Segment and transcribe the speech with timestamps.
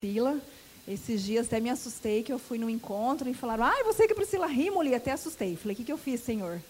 [0.00, 0.40] Priscila.
[0.86, 4.12] Esses dias até me assustei que eu fui num encontro e falaram: "Ai, você que
[4.12, 5.56] é Priscila Rimoli", até assustei.
[5.56, 6.60] Falei: "O que que eu fiz, Senhor?"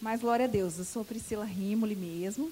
[0.00, 2.48] Mas glória a Deus, eu sou Priscila Rimoli mesmo.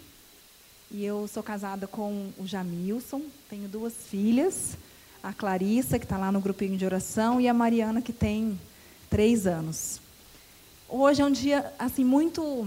[0.90, 4.76] E eu sou casada com o Jamilson, tenho duas filhas,
[5.22, 8.58] a Clarissa, que está lá no grupinho de oração, e a Mariana, que tem
[9.08, 10.00] três anos.
[10.88, 12.66] Hoje é um dia assim muito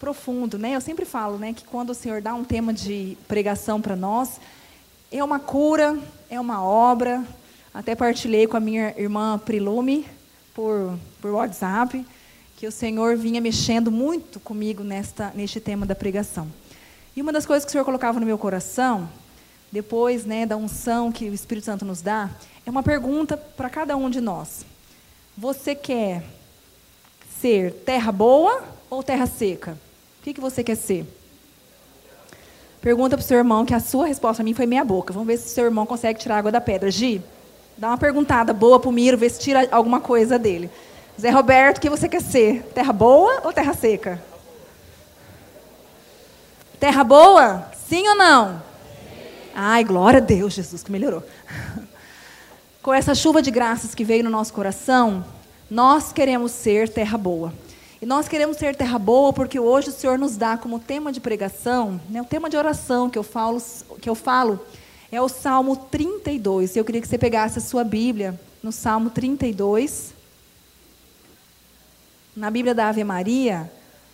[0.00, 0.74] profundo, né?
[0.74, 4.40] Eu sempre falo, né, que quando o Senhor dá um tema de pregação para nós,
[5.10, 5.98] é uma cura,
[6.28, 7.24] é uma obra.
[7.72, 10.06] Até partilhei com a minha irmã Prilume
[10.54, 12.04] por, por WhatsApp
[12.56, 16.48] que o Senhor vinha mexendo muito comigo nesta, neste tema da pregação.
[17.14, 19.08] E uma das coisas que o Senhor colocava no meu coração,
[19.70, 22.30] depois né, da unção que o Espírito Santo nos dá,
[22.64, 24.64] é uma pergunta para cada um de nós.
[25.36, 26.24] Você quer
[27.40, 29.72] ser terra boa ou terra seca?
[30.20, 31.06] O que, que você quer ser?
[32.86, 35.12] Pergunta para o seu irmão, que a sua resposta a mim foi meia boca.
[35.12, 36.88] Vamos ver se o seu irmão consegue tirar água da pedra.
[36.88, 37.20] Gi,
[37.76, 40.70] dá uma perguntada boa para o Miro, ver se tira alguma coisa dele.
[41.20, 42.62] Zé Roberto, o que você quer ser?
[42.72, 44.22] Terra boa ou terra seca?
[46.78, 47.68] Terra boa?
[47.88, 48.62] Sim ou não?
[49.52, 51.24] Ai, glória a Deus, Jesus, que melhorou.
[52.84, 55.24] Com essa chuva de graças que veio no nosso coração,
[55.68, 57.52] nós queremos ser terra boa.
[58.00, 61.18] E nós queremos ser terra boa porque hoje o Senhor nos dá como tema de
[61.18, 63.60] pregação, né, o tema de oração que eu falo,
[64.00, 64.60] que eu falo
[65.10, 66.76] é o Salmo 32.
[66.76, 70.12] Eu queria que você pegasse a sua Bíblia no Salmo 32.
[72.36, 73.70] Na Bíblia da Ave Maria,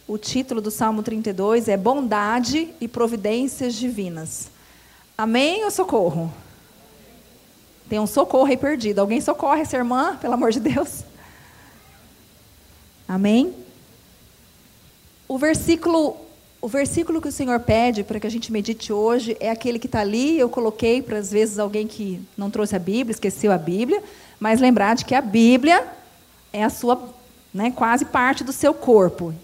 [0.06, 4.48] o título do Salmo 32 é Bondade e Providências Divinas.
[5.18, 6.32] Amém ou socorro?
[7.88, 9.00] Tem um socorro aí perdido.
[9.00, 11.02] Alguém socorre essa irmã, pelo amor de Deus?
[13.08, 13.61] Amém?
[15.32, 16.14] O versículo,
[16.60, 19.86] o versículo que o Senhor pede para que a gente medite hoje é aquele que
[19.86, 20.38] está ali.
[20.38, 24.02] Eu coloquei para, às vezes, alguém que não trouxe a Bíblia, esqueceu a Bíblia,
[24.38, 25.86] mas lembrar de que a Bíblia
[26.52, 27.08] é a sua
[27.54, 29.34] né, quase parte do seu corpo.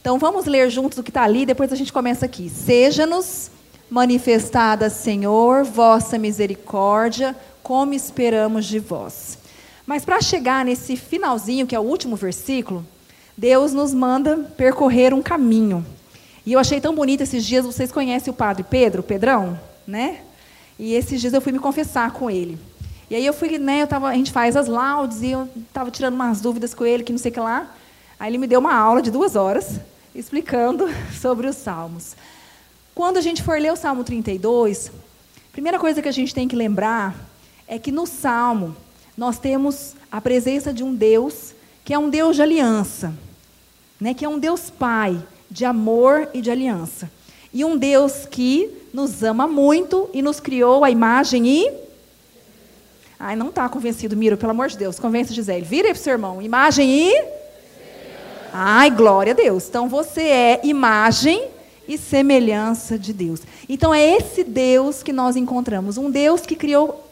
[0.00, 2.50] Então vamos ler juntos o que está ali, depois a gente começa aqui.
[2.50, 3.52] Seja-nos
[3.88, 9.38] manifestada, Senhor, vossa misericórdia, como esperamos de vós.
[9.86, 12.84] Mas para chegar nesse finalzinho, que é o último versículo,
[13.38, 15.86] Deus nos manda percorrer um caminho.
[16.44, 19.56] E eu achei tão bonito esses dias, vocês conhecem o padre Pedro, Pedrão,
[19.86, 20.22] né?
[20.76, 22.58] E esses dias eu fui me confessar com ele.
[23.08, 25.88] E aí eu fui, né, eu tava, a gente faz as laudes e eu estava
[25.88, 27.72] tirando umas dúvidas com ele, que não sei o que lá.
[28.18, 29.78] Aí ele me deu uma aula de duas horas
[30.16, 30.88] explicando
[31.20, 32.16] sobre os salmos.
[32.92, 36.48] Quando a gente for ler o Salmo 32, a primeira coisa que a gente tem
[36.48, 37.14] que lembrar
[37.68, 38.74] é que no Salmo
[39.16, 43.14] nós temos a presença de um Deus que é um Deus de aliança,
[44.00, 45.18] né, que é um Deus Pai,
[45.50, 47.10] de amor e de aliança.
[47.52, 51.88] E um Deus que nos ama muito e nos criou a imagem e
[53.20, 55.00] Ai, não está convencido, Miro, pelo amor de Deus.
[55.00, 55.64] Convence Gisele.
[55.64, 56.40] Vira aí para o seu irmão.
[56.40, 57.24] Imagem e.
[58.52, 59.66] Ai, glória a Deus.
[59.68, 61.48] Então você é imagem
[61.88, 63.40] e semelhança de Deus.
[63.68, 65.98] Então é esse Deus que nós encontramos.
[65.98, 67.04] Um Deus que criou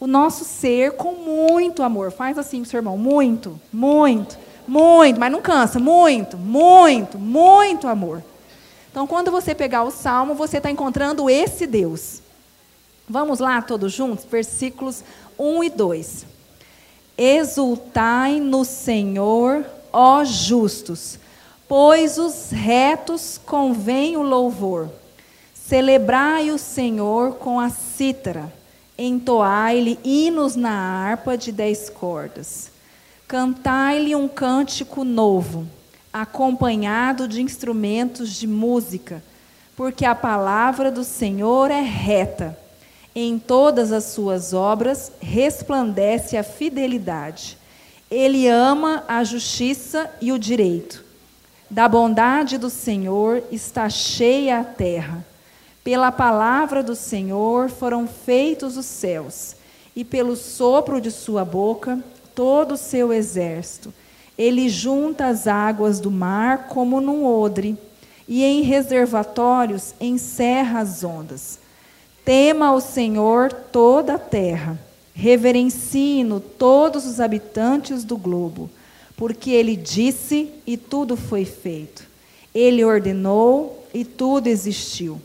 [0.00, 2.10] o nosso ser com muito amor.
[2.10, 2.96] Faz assim, seu irmão.
[2.96, 5.18] Muito, muito, muito.
[5.18, 5.78] Mas não cansa.
[5.78, 8.22] Muito, muito, muito amor.
[8.90, 12.22] Então, quando você pegar o salmo, você está encontrando esse Deus.
[13.08, 14.24] Vamos lá, todos juntos?
[14.24, 15.02] Versículos
[15.38, 16.26] 1 e 2.
[17.18, 21.18] Exultai no Senhor, ó justos,
[21.68, 24.88] pois os retos convém o louvor.
[25.54, 28.52] Celebrai o Senhor com a cítara,
[28.98, 32.73] entoai-lhe hinos na harpa de dez cordas.
[33.34, 35.66] Cantai-lhe um cântico novo,
[36.12, 39.20] acompanhado de instrumentos de música,
[39.74, 42.56] porque a palavra do Senhor é reta
[43.12, 47.58] em todas as suas obras resplandece a fidelidade.
[48.08, 51.04] Ele ama a justiça e o direito.
[51.68, 55.26] Da bondade do Senhor está cheia a terra.
[55.82, 59.56] Pela palavra do Senhor foram feitos os céus,
[59.96, 61.98] e pelo sopro de sua boca
[62.34, 63.92] todo o seu exército.
[64.36, 67.78] Ele junta as águas do mar como num odre,
[68.26, 71.58] e em reservatórios encerra as ondas.
[72.24, 74.80] Tema o Senhor toda a terra,
[75.14, 78.70] reverencie-no todos os habitantes do globo,
[79.16, 82.04] porque ele disse e tudo foi feito.
[82.54, 85.20] Ele ordenou e tudo existiu.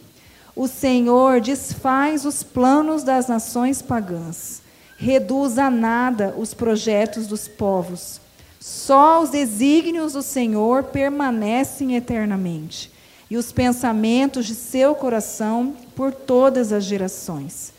[0.56, 4.62] O Senhor desfaz os planos das nações pagãs,
[5.00, 8.20] reduz a nada os projetos dos povos.
[8.60, 12.92] Só os desígnios do Senhor permanecem eternamente
[13.30, 17.72] e os pensamentos de seu coração por todas as gerações.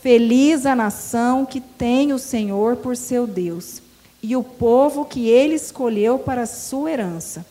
[0.00, 3.82] Feliz a nação que tem o Senhor por seu Deus,
[4.22, 7.44] e o povo que ele escolheu para sua herança.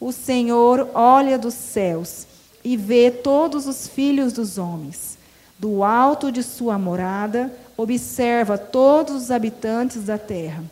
[0.00, 2.26] O Senhor olha dos céus
[2.64, 5.18] e vê todos os filhos dos homens.
[5.58, 10.64] Do alto de sua morada, observa todos os habitantes da terra.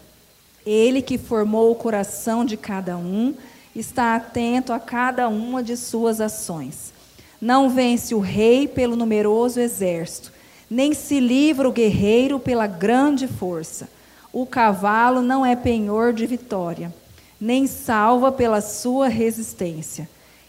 [0.65, 3.35] Ele que formou o coração de cada um,
[3.75, 6.93] está atento a cada uma de suas ações.
[7.41, 10.33] Não vence o rei pelo numeroso exército
[10.73, 13.91] nem se livra o guerreiro pela grande força.
[14.33, 16.93] O cavalo não é penhor de vitória,
[17.39, 20.09] nem salva pela sua resistência.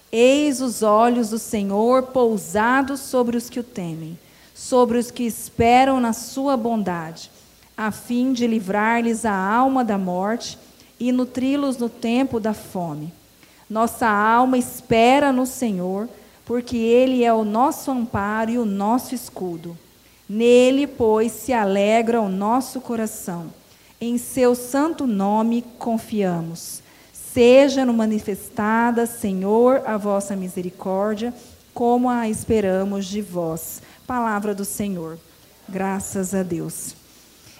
[0.09, 4.17] Eis os olhos do Senhor pousados sobre os que o temem,
[4.63, 7.29] sobre os que esperam na sua bondade,
[7.75, 10.57] a fim de livrar-lhes a alma da morte
[10.97, 13.13] e nutri-los no tempo da fome.
[13.69, 16.07] Nossa alma espera no Senhor,
[16.45, 19.77] porque Ele é o nosso amparo e o nosso escudo.
[20.29, 23.47] Nele, pois, se alegra o nosso coração.
[23.99, 26.81] Em seu santo nome confiamos.
[27.11, 31.33] Seja-no manifestada, Senhor, a vossa misericórdia,
[31.73, 33.81] como a esperamos de vós.
[34.05, 35.17] Palavra do Senhor.
[35.67, 36.95] Graças a Deus.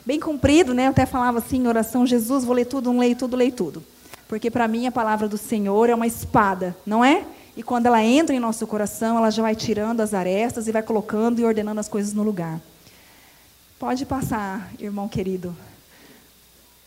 [0.05, 0.87] Bem cumprido, né?
[0.87, 3.83] Eu até falava assim em oração, Jesus, vou ler tudo, não leio tudo, leio tudo.
[4.27, 7.25] Porque para mim a palavra do Senhor é uma espada, não é?
[7.55, 10.83] E quando ela entra em nosso coração, ela já vai tirando as arestas e vai
[10.83, 12.59] colocando e ordenando as coisas no lugar.
[13.79, 15.55] Pode passar, irmão querido.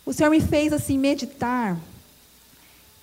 [0.05, 1.79] O Senhor me fez assim meditar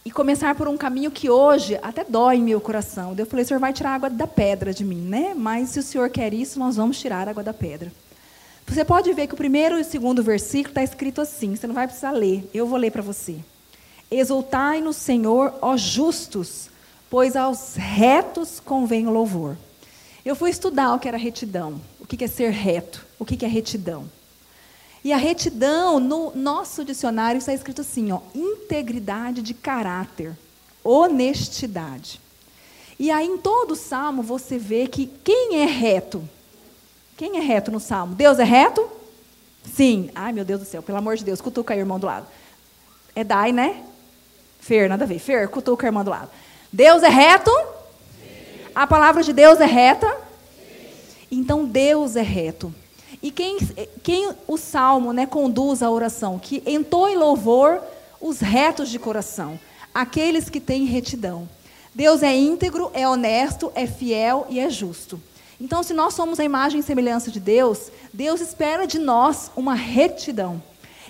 [0.05, 3.15] e começar por um caminho que hoje até dói em meu coração.
[3.17, 5.33] Eu falei, o Senhor vai tirar a água da pedra de mim, né?
[5.35, 7.91] Mas se o Senhor quer isso, nós vamos tirar a água da pedra.
[8.67, 11.75] Você pode ver que o primeiro e o segundo versículo está escrito assim, você não
[11.75, 13.37] vai precisar ler, eu vou ler para você.
[14.09, 16.69] Exultai no Senhor, ó justos,
[17.09, 19.57] pois aos retos convém o louvor.
[20.25, 23.47] Eu fui estudar o que era retidão, o que é ser reto, o que é
[23.47, 24.05] retidão.
[25.03, 30.37] E a retidão, no nosso dicionário, está escrito assim: ó, integridade de caráter,
[30.83, 32.21] honestidade.
[32.97, 36.27] E aí, em todo o salmo, você vê que quem é reto?
[37.17, 38.15] Quem é reto no salmo?
[38.15, 38.87] Deus é reto?
[39.73, 40.09] Sim.
[40.15, 42.27] Ai, meu Deus do céu, pelo amor de Deus, cutuca aí, irmão do lado.
[43.15, 43.83] É Dai, né?
[44.59, 45.19] Fer, nada a ver.
[45.19, 46.29] Fer, cutuca a irmã do lado.
[46.71, 47.51] Deus é reto?
[47.51, 48.65] Sim.
[48.73, 50.07] A palavra de Deus é reta?
[50.07, 51.27] Sim.
[51.29, 52.73] Então Deus é reto.
[53.23, 53.57] E quem,
[54.03, 56.37] quem o salmo né, conduz a oração?
[56.37, 57.81] Que entrou em louvor
[58.19, 59.57] os retos de coração,
[59.95, 61.47] aqueles que têm retidão.
[61.95, 65.21] Deus é íntegro, é honesto, é fiel e é justo.
[65.59, 69.73] Então, se nós somos a imagem e semelhança de Deus, Deus espera de nós uma
[69.73, 70.61] retidão.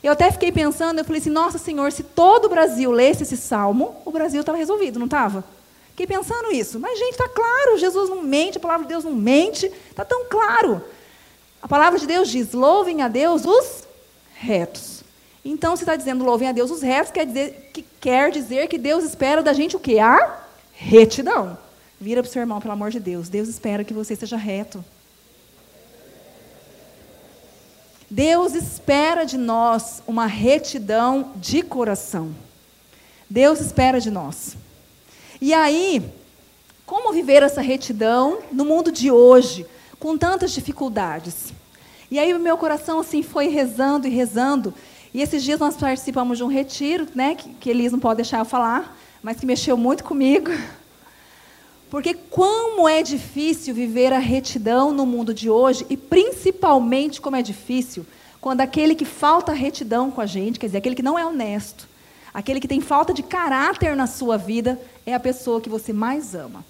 [0.03, 3.37] Eu até fiquei pensando, eu falei assim, nossa Senhor, se todo o Brasil lesse esse
[3.37, 5.43] salmo, o Brasil estava resolvido, não estava?
[5.91, 6.79] Fiquei pensando isso.
[6.79, 10.25] Mas, gente, está claro, Jesus não mente, a palavra de Deus não mente, está tão
[10.25, 10.83] claro.
[11.63, 13.87] A palavra de Deus diz, louvem a Deus os
[14.35, 15.01] retos.
[15.45, 18.77] Então, se está dizendo louvem a Deus os retos, quer dizer, que, quer dizer que
[18.77, 19.97] Deus espera da gente o quê?
[19.97, 20.41] A
[20.73, 21.57] retidão.
[22.01, 23.29] Vira para o seu irmão, pelo amor de Deus.
[23.29, 24.83] Deus espera que você seja reto.
[28.09, 32.35] Deus espera de nós uma retidão de coração.
[33.29, 34.57] Deus espera de nós.
[35.39, 36.03] E aí,
[36.85, 39.65] como viver essa retidão no mundo de hoje,
[40.03, 41.53] com tantas dificuldades?
[42.11, 44.73] E aí o meu coração assim foi rezando e rezando.
[45.13, 48.39] E esses dias nós participamos de um retiro, né, que, que Elis não pode deixar
[48.39, 50.51] eu falar, mas que mexeu muito comigo.
[51.89, 57.41] Porque como é difícil viver a retidão no mundo de hoje, e principalmente como é
[57.41, 58.05] difícil
[58.41, 61.87] quando aquele que falta retidão com a gente, quer dizer, aquele que não é honesto,
[62.33, 66.35] aquele que tem falta de caráter na sua vida, é a pessoa que você mais
[66.35, 66.65] ama.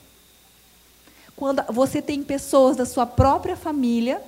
[1.35, 4.21] Quando você tem pessoas da sua própria família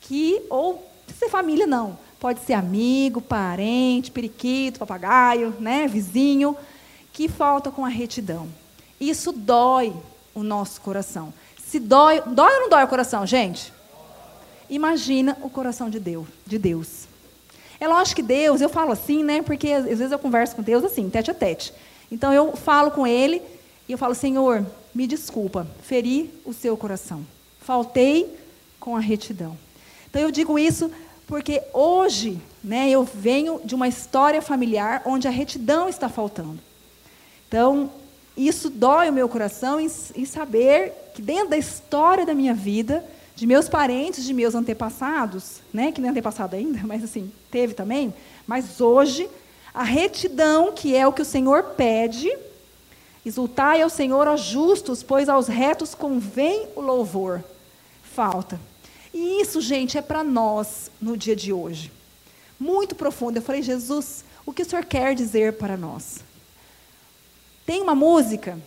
[0.00, 0.86] que, ou
[1.18, 6.56] se família não, pode ser amigo, parente, periquito, papagaio, né, vizinho,
[7.12, 8.48] que falta com a retidão.
[9.00, 9.94] Isso dói
[10.34, 11.32] o nosso coração.
[11.64, 13.72] Se dói, dói ou não dói o coração, gente?
[14.70, 17.06] Imagina o coração de Deus, de Deus.
[17.80, 19.42] É lógico que Deus, eu falo assim, né?
[19.42, 21.72] Porque às vezes eu converso com Deus assim, tete a tete.
[22.10, 23.40] Então eu falo com Ele
[23.88, 24.66] e eu falo, Senhor,
[24.98, 27.24] me desculpa, feri o seu coração.
[27.60, 28.36] Faltei
[28.80, 29.56] com a retidão.
[30.10, 30.90] Então eu digo isso
[31.24, 36.58] porque hoje, né, eu venho de uma história familiar onde a retidão está faltando.
[37.46, 37.92] Então,
[38.36, 43.04] isso dói o meu coração em, em saber que dentro da história da minha vida,
[43.36, 47.72] de meus parentes, de meus antepassados, né, que não é antepassado ainda, mas assim, teve
[47.72, 48.12] também,
[48.48, 49.30] mas hoje,
[49.72, 52.36] a retidão, que é o que o Senhor pede,
[53.24, 57.42] exultai ao Senhor, aos justos, pois aos retos convém o louvor.
[58.02, 58.60] Falta.
[59.12, 61.92] E isso, gente, é para nós no dia de hoje.
[62.58, 63.36] Muito profundo.
[63.36, 66.20] Eu falei, Jesus, o que o Senhor quer dizer para nós?
[67.64, 68.58] Tem uma música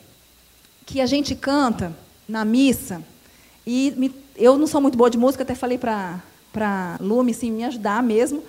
[0.86, 1.96] que a gente canta
[2.28, 3.04] na missa,
[3.66, 7.64] e me, eu não sou muito boa de música, até falei para Lume assim, me
[7.64, 8.44] ajudar mesmo,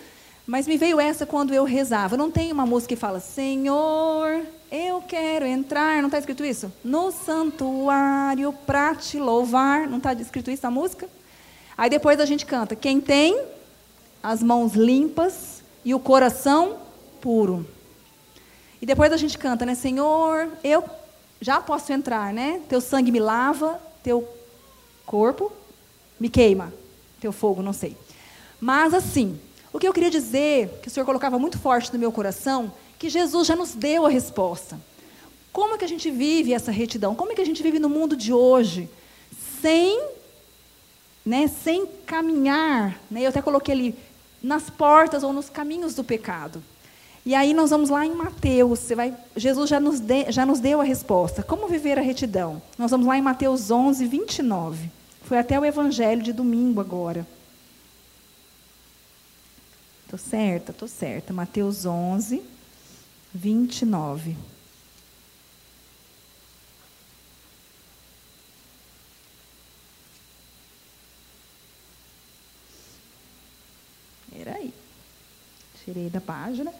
[0.46, 2.16] mas me veio essa quando eu rezava.
[2.16, 6.72] Não tem uma música que fala, Senhor, eu quero entrar, não está escrito isso?
[6.84, 11.08] No santuário para te louvar, não está escrito isso na música?
[11.76, 13.40] Aí depois a gente canta, quem tem
[14.22, 16.78] as mãos limpas e o coração
[17.20, 17.66] puro.
[18.80, 19.74] E depois a gente canta, né?
[19.74, 20.84] Senhor, eu
[21.40, 22.60] já posso entrar, né?
[22.68, 24.28] Teu sangue me lava, teu
[25.06, 25.52] corpo
[26.18, 26.72] me queima,
[27.20, 27.96] teu fogo, não sei.
[28.60, 29.38] Mas assim,
[29.72, 33.08] o que eu queria dizer, que o Senhor colocava muito forte no meu coração, que
[33.08, 34.78] Jesus já nos deu a resposta.
[35.52, 37.14] Como é que a gente vive essa retidão?
[37.14, 38.88] Como é que a gente vive no mundo de hoje
[39.60, 40.00] sem,
[41.24, 42.98] né, sem caminhar?
[43.10, 43.22] Né?
[43.22, 43.94] Eu até coloquei ali
[44.42, 46.62] nas portas ou nos caminhos do pecado.
[47.24, 50.58] E aí nós vamos lá em Mateus, você vai, Jesus já nos, de, já nos
[50.58, 51.42] deu a resposta.
[51.42, 52.60] Como viver a retidão?
[52.76, 54.90] Nós vamos lá em Mateus 11, 29.
[55.22, 57.24] Foi até o evangelho de domingo agora.
[60.12, 61.32] Estou certa, estou certa.
[61.32, 62.42] Mateus 11,
[63.32, 64.36] 29.
[74.30, 74.74] Peraí.
[75.82, 76.74] Tirei da página.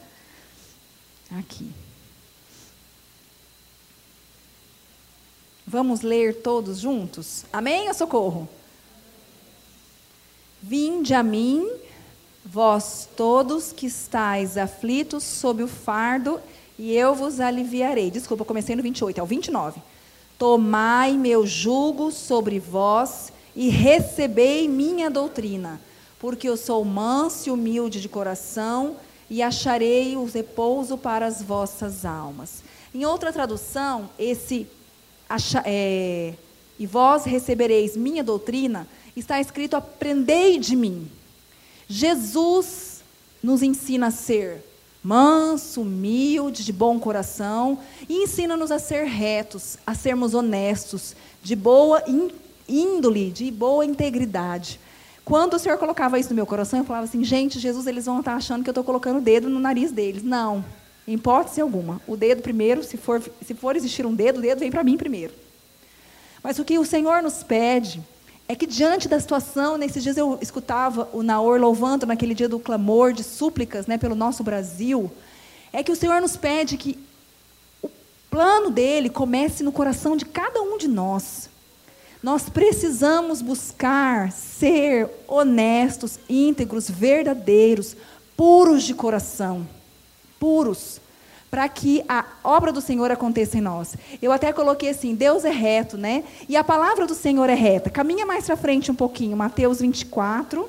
[1.31, 1.73] Aqui.
[5.65, 7.45] Vamos ler todos juntos?
[7.51, 8.47] Amém ou socorro?
[10.61, 11.67] Vinde a mim,
[12.45, 16.39] vós todos que estáis aflitos sob o fardo,
[16.77, 18.09] e eu vos aliviarei.
[18.09, 19.81] Desculpa, comecei no 28, é o 29.
[20.37, 25.79] Tomai meu jugo sobre vós e recebei minha doutrina,
[26.19, 28.95] porque eu sou manso e humilde de coração
[29.29, 32.63] e acharei o repouso para as vossas almas.
[32.93, 34.67] Em outra tradução, esse
[35.63, 36.33] é,
[36.77, 41.09] e vós recebereis minha doutrina, está escrito: aprendei de mim.
[41.87, 43.01] Jesus
[43.41, 44.63] nos ensina a ser
[45.03, 52.01] manso, humilde, de bom coração, e ensina-nos a ser retos, a sermos honestos, de boa
[52.67, 54.79] índole, de boa integridade.
[55.25, 58.19] Quando o Senhor colocava isso no meu coração, eu falava assim, gente, Jesus, eles vão
[58.19, 60.23] estar achando que eu estou colocando o dedo no nariz deles.
[60.23, 60.63] Não,
[61.07, 62.01] em hipótese alguma.
[62.07, 64.97] O dedo primeiro, se for, se for existir um dedo, o dedo vem para mim
[64.97, 65.33] primeiro.
[66.41, 68.01] Mas o que o Senhor nos pede
[68.47, 72.59] é que diante da situação, nesses dias eu escutava o Naor louvando naquele dia do
[72.59, 75.11] clamor, de súplicas né, pelo nosso Brasil,
[75.71, 76.99] é que o Senhor nos pede que
[77.81, 77.89] o
[78.29, 81.49] plano dele comece no coração de cada um de nós.
[82.21, 87.97] Nós precisamos buscar ser honestos, íntegros, verdadeiros,
[88.37, 89.67] puros de coração.
[90.39, 91.01] Puros.
[91.53, 93.95] Para que a obra do Senhor aconteça em nós.
[94.19, 96.23] Eu até coloquei assim: Deus é reto, né?
[96.49, 97.91] E a palavra do Senhor é reta.
[97.91, 100.67] Caminha mais para frente um pouquinho, Mateus 24,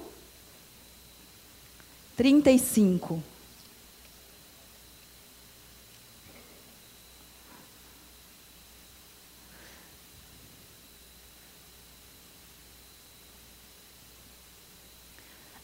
[2.14, 3.22] 35.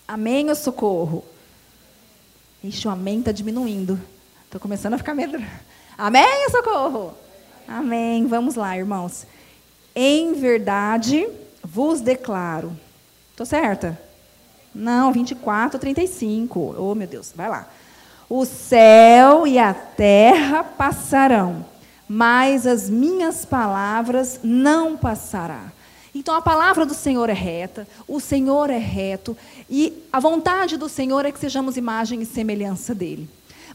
[0.09, 1.23] Amém ou socorro?
[2.65, 4.01] Ixi, o amém está diminuindo.
[4.51, 5.41] Estou começando a ficar medo.
[5.97, 7.15] Amém socorro?
[7.69, 8.27] Amém.
[8.27, 9.25] Vamos lá, irmãos.
[9.95, 11.25] Em verdade
[11.63, 12.77] vos declaro.
[13.31, 13.97] Estou certa?
[14.75, 16.75] Não, 24, 35.
[16.77, 17.69] Oh, meu Deus, vai lá.
[18.29, 21.65] O céu e a terra passarão,
[22.09, 25.71] mas as minhas palavras não passarão.
[26.13, 29.37] Então a palavra do Senhor é reta, o Senhor é reto,
[29.71, 33.31] e a vontade do Senhor é que sejamos imagem e semelhança dele.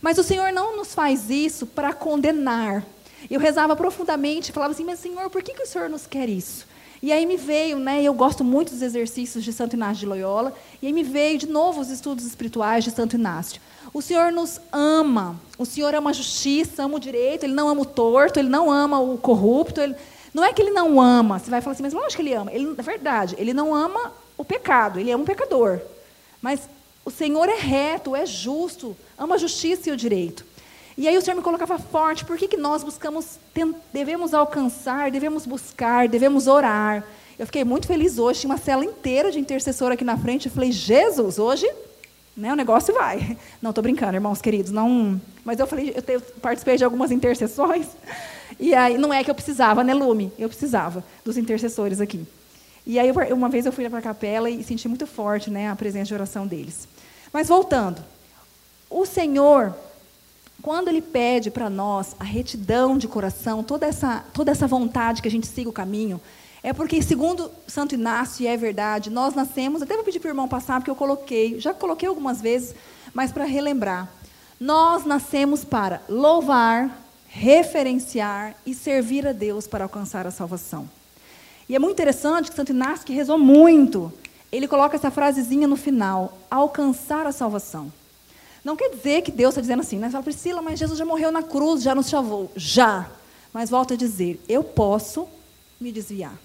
[0.06, 2.86] Mas o Senhor não nos faz isso para condenar.
[3.28, 6.68] Eu rezava profundamente, falava assim, mas Senhor, por que, que o Senhor nos quer isso?
[7.02, 10.54] E aí me veio, né, eu gosto muito dos exercícios de Santo Inácio de Loyola,
[10.80, 13.60] e aí me veio de novo os estudos espirituais de Santo Inácio.
[13.92, 17.82] O Senhor nos ama, o Senhor ama a justiça, ama o direito, Ele não ama
[17.82, 19.96] o torto, Ele não ama o corrupto, Ele
[20.32, 22.54] não é que ele não ama, você vai falar assim, mas lógico que ele ama.
[22.54, 25.80] Ele, na verdade, ele não ama o pecado, ele ama o pecador.
[26.44, 26.70] Mas
[27.06, 30.44] o Senhor é reto, é justo, ama a justiça e o direito.
[30.98, 33.38] E aí o Senhor me colocava forte, por que, que nós buscamos,
[33.94, 37.06] devemos alcançar, devemos buscar, devemos orar.
[37.38, 40.52] Eu fiquei muito feliz hoje, tinha uma cela inteira de intercessor aqui na frente, eu
[40.52, 41.70] falei, Jesus, hoje
[42.36, 43.38] né, o negócio vai.
[43.62, 45.22] Não, estou brincando, irmãos queridos, não.
[45.44, 47.88] Mas eu falei, eu participei de algumas intercessões,
[48.60, 50.32] e aí não é que eu precisava, né, Lume?
[50.40, 52.26] Eu precisava dos intercessores aqui.
[52.88, 55.76] E aí, uma vez eu fui para a capela e senti muito forte né, a
[55.76, 56.88] presença de oração deles.
[57.32, 58.04] Mas voltando,
[58.90, 59.76] o Senhor,
[60.62, 65.28] quando Ele pede para nós a retidão de coração, toda essa, toda essa vontade que
[65.28, 66.20] a gente siga o caminho,
[66.64, 70.32] é porque, segundo Santo Inácio, e é verdade, nós nascemos, até vou pedir para o
[70.32, 72.74] irmão passar, porque eu coloquei, já coloquei algumas vezes,
[73.14, 74.10] mas para relembrar.
[74.60, 80.90] Nós nascemos para louvar, referenciar e servir a Deus para alcançar a salvação.
[81.70, 84.12] E é muito interessante que Santo Inácio, que rezou muito,
[84.52, 87.92] ele coloca essa frasezinha no final: alcançar a salvação.
[88.64, 90.08] Não quer dizer que Deus está dizendo assim, né?
[90.08, 92.52] Você fala, Priscila, mas Jesus já morreu na cruz, já nos salvou.
[92.56, 93.10] Já.
[93.54, 95.28] Mas volta a dizer: eu posso
[95.80, 96.36] me desviar.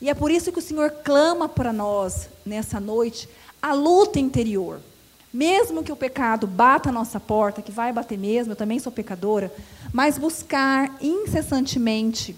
[0.00, 3.28] E é por isso que o Senhor clama para nós, nessa noite,
[3.60, 4.80] a luta interior.
[5.32, 8.90] Mesmo que o pecado bata a nossa porta, que vai bater mesmo, eu também sou
[8.90, 9.52] pecadora,
[9.92, 12.34] mas buscar incessantemente.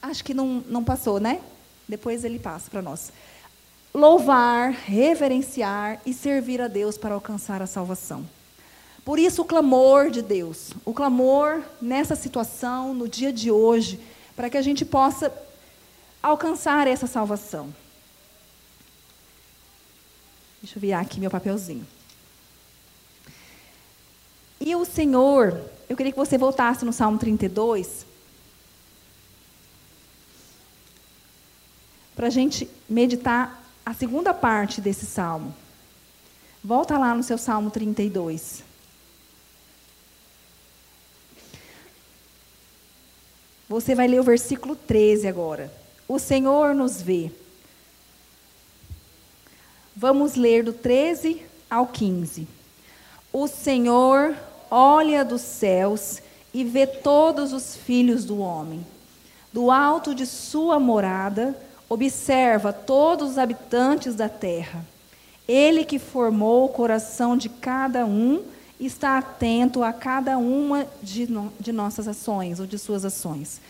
[0.00, 1.40] Acho que não, não passou, né?
[1.88, 3.12] Depois ele passa para nós.
[3.96, 8.28] Louvar, reverenciar e servir a Deus para alcançar a salvação.
[9.02, 13.98] Por isso, o clamor de Deus, o clamor nessa situação, no dia de hoje,
[14.36, 15.32] para que a gente possa
[16.22, 17.74] alcançar essa salvação.
[20.60, 21.86] Deixa eu virar aqui meu papelzinho.
[24.60, 28.04] E o Senhor, eu queria que você voltasse no Salmo 32,
[32.14, 35.54] para a gente meditar a segunda parte desse salmo.
[36.62, 38.64] Volta lá no seu Salmo 32.
[43.68, 45.72] Você vai ler o versículo 13 agora.
[46.08, 47.30] O Senhor nos vê.
[49.94, 52.48] Vamos ler do 13 ao 15.
[53.32, 54.36] O Senhor
[54.68, 56.20] olha dos céus
[56.52, 58.84] e vê todos os filhos do homem.
[59.52, 61.56] Do alto de sua morada,
[61.88, 64.84] observa todos os habitantes da terra.
[65.46, 68.42] Ele que formou o coração de cada um
[68.78, 73.60] está atento a cada uma de, no, de nossas ações ou de suas ações.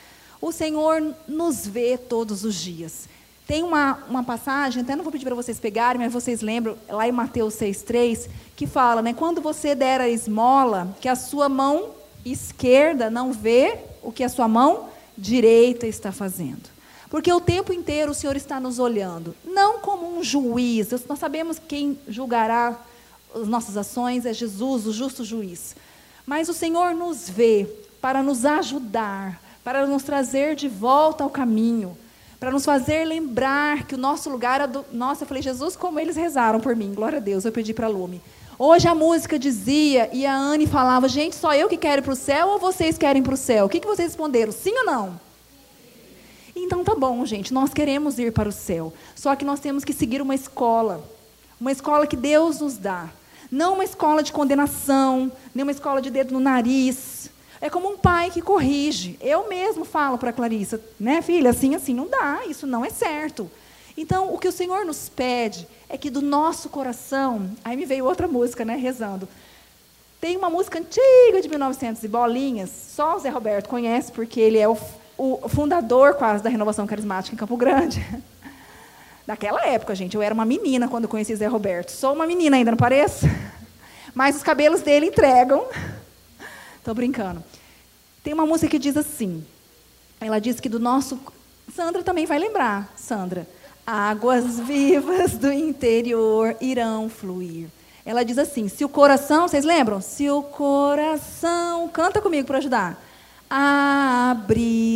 [0.41, 3.09] O Senhor nos vê todos os dias.
[3.47, 7.07] Tem uma, uma passagem, até não vou pedir para vocês pegarem, mas vocês lembram, lá
[7.07, 11.91] em Mateus 6,3, que fala, né, quando você der a esmola, que a sua mão
[12.25, 16.76] esquerda não vê o que a sua mão direita está fazendo.
[17.09, 21.59] Porque o tempo inteiro o Senhor está nos olhando, não como um juiz, nós sabemos
[21.59, 22.79] quem julgará
[23.35, 25.77] as nossas ações é Jesus, o justo juiz.
[26.25, 27.69] Mas o Senhor nos vê
[28.01, 31.97] para nos ajudar, para nos trazer de volta ao caminho
[32.39, 34.85] para nos fazer lembrar que o nosso lugar é do.
[34.93, 37.87] Nossa, eu falei, Jesus, como eles rezaram por mim, glória a Deus, eu pedi para
[37.87, 38.21] a Lume.
[38.59, 42.13] Hoje a música dizia, e a Anne falava, gente, só eu que quero ir para
[42.13, 43.67] o céu ou vocês querem para o céu?
[43.67, 44.51] O que, que vocês responderam?
[44.51, 45.21] Sim ou não?
[46.59, 48.93] Então tá bom, gente, nós queremos ir para o céu.
[49.15, 51.05] Só que nós temos que seguir uma escola.
[51.61, 53.11] Uma escola que Deus nos dá.
[53.51, 57.97] Não uma escola de condenação, nem uma escola de dedo no nariz, é como um
[57.97, 59.19] pai que corrige.
[59.21, 62.91] Eu mesmo falo para a Clarissa, né, filha, assim, assim não dá, isso não é
[62.91, 63.51] certo.
[63.97, 68.05] Então, o que o Senhor nos pede é que do nosso coração, aí me veio
[68.05, 69.29] outra música, né, rezando.
[70.21, 74.59] Tem uma música antiga de 1900 e bolinhas, só o Zé Roberto conhece, porque ele
[74.59, 74.77] é o,
[75.17, 78.05] o fundador quase da renovação carismática em Campo Grande.
[79.27, 81.91] Daquela época, gente, eu era uma menina quando conheci Zé Roberto.
[81.91, 83.27] Sou uma menina ainda, não pareço?
[84.15, 85.67] Mas os cabelos dele entregam.
[86.79, 87.43] Estou brincando.
[88.23, 89.45] Tem uma música que diz assim.
[90.21, 91.19] Ela diz que do nosso.
[91.75, 93.49] Sandra também vai lembrar, Sandra.
[93.87, 97.69] Águas vivas do interior irão fluir.
[98.05, 100.01] Ela diz assim: se o coração, vocês lembram?
[100.01, 103.03] Se o coração, canta comigo para ajudar.
[103.49, 104.87] Abrir,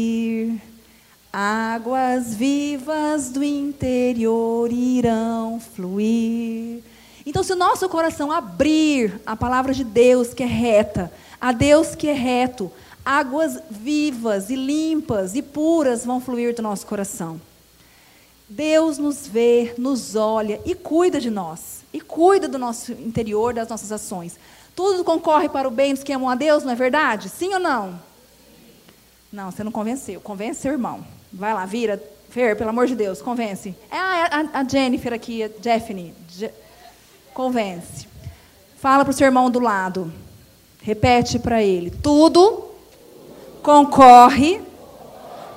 [1.33, 6.83] águas vivas do interior irão fluir.
[7.25, 11.95] Então, se o nosso coração abrir a palavra de Deus, que é reta, a Deus
[11.95, 12.73] que é reto,
[13.05, 17.41] águas vivas e limpas e puras vão fluir do nosso coração.
[18.49, 21.85] Deus nos vê, nos olha e cuida de nós.
[21.93, 24.37] E cuida do nosso interior, das nossas ações.
[24.75, 27.29] Tudo concorre para o bem dos que amam a Deus, não é verdade?
[27.29, 28.10] Sim ou não?
[29.33, 30.21] Não, você não convenceu.
[30.21, 31.05] Convence seu irmão.
[31.33, 32.03] Vai lá, vira.
[32.31, 33.75] Fer, pelo amor de Deus, convence.
[33.91, 36.15] É a, a, Jennifer aqui, a Jeffney.
[36.29, 36.49] Je,
[37.35, 38.07] convence.
[38.77, 40.13] Fala para o seu irmão do lado.
[40.81, 42.71] Repete para ele: tudo
[43.63, 44.63] concorre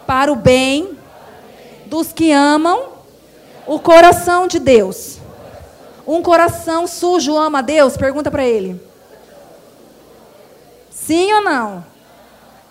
[0.07, 0.97] para o bem
[1.85, 2.89] dos que amam
[3.67, 5.19] o coração de Deus.
[6.07, 7.95] Um coração sujo ama Deus?
[7.95, 8.81] Pergunta para ele.
[10.89, 11.92] Sim ou não?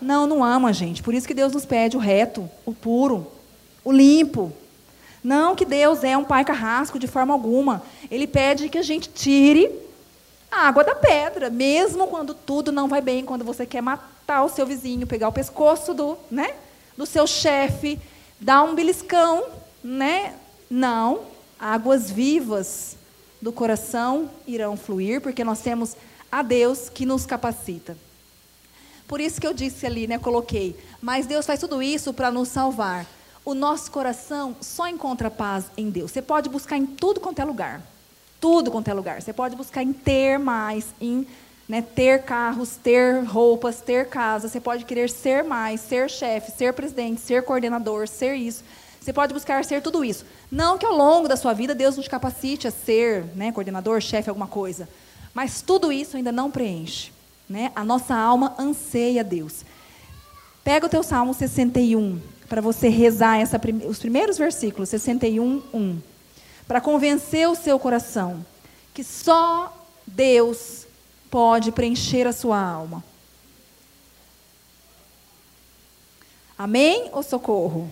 [0.02, 1.00] Não, não ama, gente.
[1.00, 3.30] Por isso que Deus nos pede o reto, o puro,
[3.84, 4.52] o limpo.
[5.22, 7.82] Não que Deus é um pai carrasco de forma alguma.
[8.10, 9.70] Ele pede que a gente tire
[10.50, 14.48] a água da pedra, mesmo quando tudo não vai bem, quando você quer matar o
[14.48, 16.52] seu vizinho, pegar o pescoço do, né,
[16.96, 17.98] do seu chefe,
[18.40, 19.44] dar um beliscão,
[19.84, 20.34] né?
[20.68, 21.20] Não,
[21.58, 22.96] águas vivas
[23.40, 25.96] do coração irão fluir, porque nós temos
[26.30, 27.96] a Deus que nos capacita.
[29.06, 32.48] Por isso que eu disse ali, né, coloquei, mas Deus faz tudo isso para nos
[32.48, 33.06] salvar.
[33.44, 36.12] O nosso coração só encontra paz em Deus.
[36.12, 37.82] Você pode buscar em tudo quanto é lugar.
[38.40, 39.20] Tudo quanto é lugar.
[39.20, 41.26] Você pode buscar em ter mais, em
[41.68, 44.48] né, ter carros, ter roupas, ter casa.
[44.48, 48.62] Você pode querer ser mais, ser chefe, ser presidente, ser coordenador, ser isso.
[49.00, 50.24] Você pode buscar ser tudo isso.
[50.50, 54.28] Não que ao longo da sua vida Deus nos capacite a ser né, coordenador, chefe,
[54.28, 54.88] alguma coisa.
[55.34, 57.10] Mas tudo isso ainda não preenche.
[57.52, 57.70] Né?
[57.76, 59.62] A nossa alma anseia Deus.
[60.64, 66.00] Pega o teu Salmo 61 para você rezar essa, os primeiros versículos, 61, 1.
[66.66, 68.42] Para convencer o seu coração
[68.94, 70.86] que só Deus
[71.30, 73.04] pode preencher a sua alma.
[76.56, 77.90] Amém ou socorro?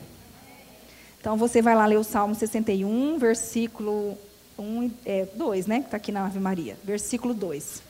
[1.21, 4.17] Então você vai lá ler o Salmo 61, versículo
[4.59, 5.81] 1, é, 2, né?
[5.81, 6.79] Que está aqui na Ave Maria.
[6.83, 7.90] Versículo 2.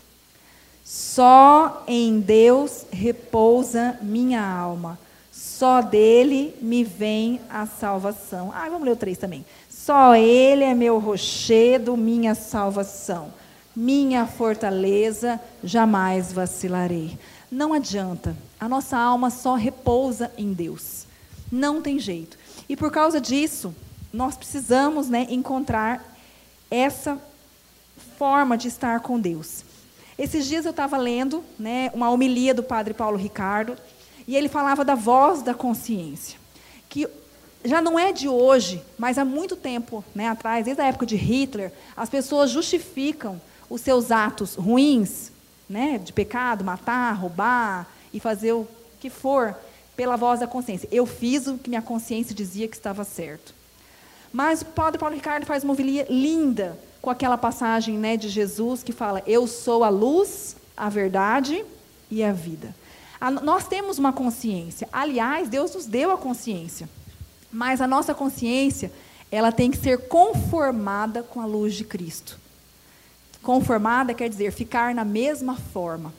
[0.92, 4.98] Só em Deus repousa minha alma.
[5.30, 8.50] Só dele me vem a salvação.
[8.52, 9.46] Ah, vamos ler o 3 também.
[9.68, 13.32] Só ele é meu rochedo, minha salvação.
[13.74, 17.16] Minha fortaleza, jamais vacilarei.
[17.48, 18.36] Não adianta.
[18.58, 21.06] A nossa alma só repousa em Deus.
[21.52, 22.36] Não tem jeito.
[22.68, 23.72] E por causa disso,
[24.12, 26.16] nós precisamos né, encontrar
[26.68, 27.16] essa
[28.18, 29.69] forma de estar com Deus.
[30.20, 33.74] Esses dias eu estava lendo né, uma homilia do padre Paulo Ricardo,
[34.28, 36.38] e ele falava da voz da consciência,
[36.90, 37.08] que
[37.64, 41.16] já não é de hoje, mas há muito tempo né, atrás, desde a época de
[41.16, 45.32] Hitler, as pessoas justificam os seus atos ruins,
[45.66, 48.68] né, de pecado, matar, roubar e fazer o
[49.00, 49.56] que for,
[49.96, 50.86] pela voz da consciência.
[50.92, 53.54] Eu fiz o que minha consciência dizia que estava certo.
[54.30, 58.82] Mas o padre Paulo Ricardo faz uma homilia linda com aquela passagem né, de Jesus
[58.82, 61.64] que fala: Eu sou a luz, a verdade
[62.10, 62.74] e a vida.
[63.20, 64.88] A, nós temos uma consciência.
[64.92, 66.88] Aliás, Deus nos deu a consciência.
[67.52, 68.92] Mas a nossa consciência,
[69.30, 72.38] ela tem que ser conformada com a luz de Cristo.
[73.42, 76.12] Conformada quer dizer ficar na mesma forma.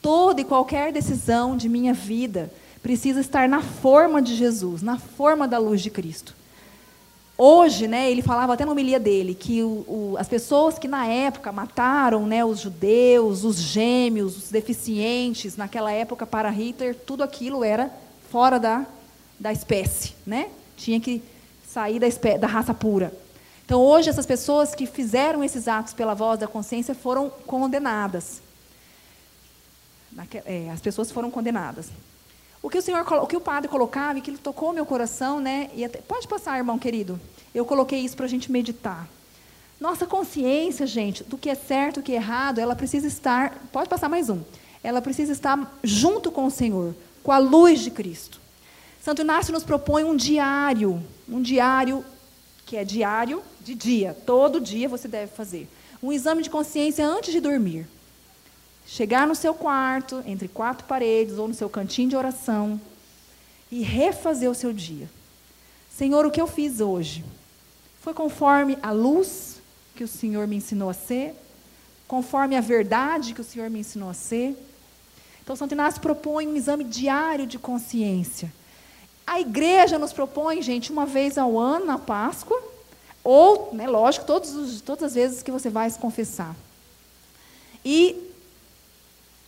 [0.00, 2.52] Toda e qualquer decisão de minha vida
[2.82, 6.34] precisa estar na forma de Jesus, na forma da luz de Cristo.
[7.42, 11.06] Hoje, né, ele falava até na homilia dele que o, o, as pessoas que na
[11.06, 17.64] época mataram né, os judeus, os gêmeos, os deficientes, naquela época para Hitler, tudo aquilo
[17.64, 17.90] era
[18.30, 18.84] fora da,
[19.38, 20.50] da espécie, né?
[20.76, 21.22] Tinha que
[21.66, 23.10] sair da, da raça pura.
[23.64, 28.42] Então, hoje, essas pessoas que fizeram esses atos pela voz da consciência foram condenadas.
[30.44, 31.88] É, as pessoas foram condenadas.
[32.62, 35.70] O que o senhor, o que o padre colocava e que tocou meu coração, né?
[35.74, 37.18] E até, pode passar, irmão querido.
[37.54, 39.08] Eu coloquei isso para a gente meditar.
[39.80, 43.58] Nossa consciência, gente, do que é certo, o que é errado, ela precisa estar.
[43.72, 44.42] Pode passar mais um.
[44.84, 48.38] Ela precisa estar junto com o Senhor, com a luz de Cristo.
[49.02, 52.04] Santo Inácio nos propõe um diário, um diário
[52.66, 55.66] que é diário de dia, todo dia você deve fazer.
[56.02, 57.86] Um exame de consciência antes de dormir.
[58.92, 62.80] Chegar no seu quarto, entre quatro paredes, ou no seu cantinho de oração,
[63.70, 65.08] e refazer o seu dia.
[65.88, 67.24] Senhor, o que eu fiz hoje?
[68.00, 69.60] Foi conforme a luz
[69.94, 71.36] que o Senhor me ensinou a ser?
[72.08, 74.56] Conforme a verdade que o Senhor me ensinou a ser?
[75.40, 78.52] Então, Santo Inácio propõe um exame diário de consciência.
[79.24, 82.60] A igreja nos propõe, gente, uma vez ao ano, na Páscoa,
[83.22, 86.56] ou, né, lógico, todos os, todas as vezes que você vai se confessar.
[87.84, 88.29] E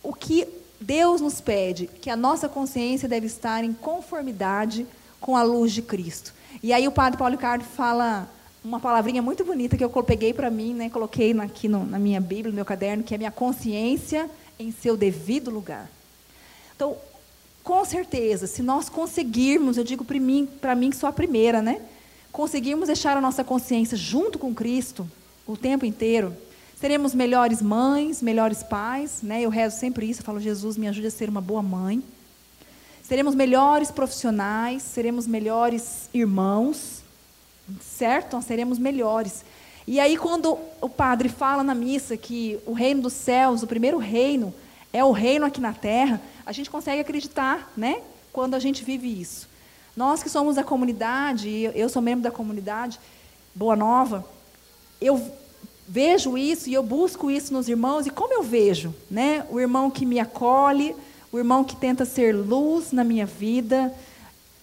[0.03, 0.45] o que
[0.79, 4.85] Deus nos pede, que a nossa consciência deve estar em conformidade
[5.19, 6.33] com a luz de Cristo.
[6.61, 8.29] E aí o padre Paulo Ricardo fala
[8.63, 12.21] uma palavrinha muito bonita que eu peguei para mim, né, coloquei aqui no, na minha
[12.21, 15.89] Bíblia, no meu caderno, que é minha consciência em seu devido lugar.
[16.75, 16.97] Então,
[17.63, 21.61] com certeza, se nós conseguirmos, eu digo para mim, para mim que sou a primeira,
[21.61, 21.81] né,
[22.31, 25.09] conseguirmos deixar a nossa consciência junto com Cristo
[25.45, 26.35] o tempo inteiro,
[26.83, 29.41] Seremos melhores mães, melhores pais, né?
[29.41, 32.03] Eu rezo sempre isso, eu falo, Jesus, me ajude a ser uma boa mãe.
[33.01, 37.01] Seremos melhores profissionais, seremos melhores irmãos,
[37.79, 38.33] certo?
[38.33, 39.45] Nós seremos melhores.
[39.87, 43.97] E aí, quando o padre fala na missa que o reino dos céus, o primeiro
[43.97, 44.53] reino,
[44.91, 48.01] é o reino aqui na terra, a gente consegue acreditar, né?
[48.33, 49.47] Quando a gente vive isso.
[49.95, 52.99] Nós que somos da comunidade, eu sou membro da comunidade
[53.55, 54.27] Boa Nova,
[54.99, 55.31] eu
[55.87, 59.45] vejo isso e eu busco isso nos irmãos, e como eu vejo, né?
[59.49, 60.95] O irmão que me acolhe,
[61.31, 63.93] o irmão que tenta ser luz na minha vida,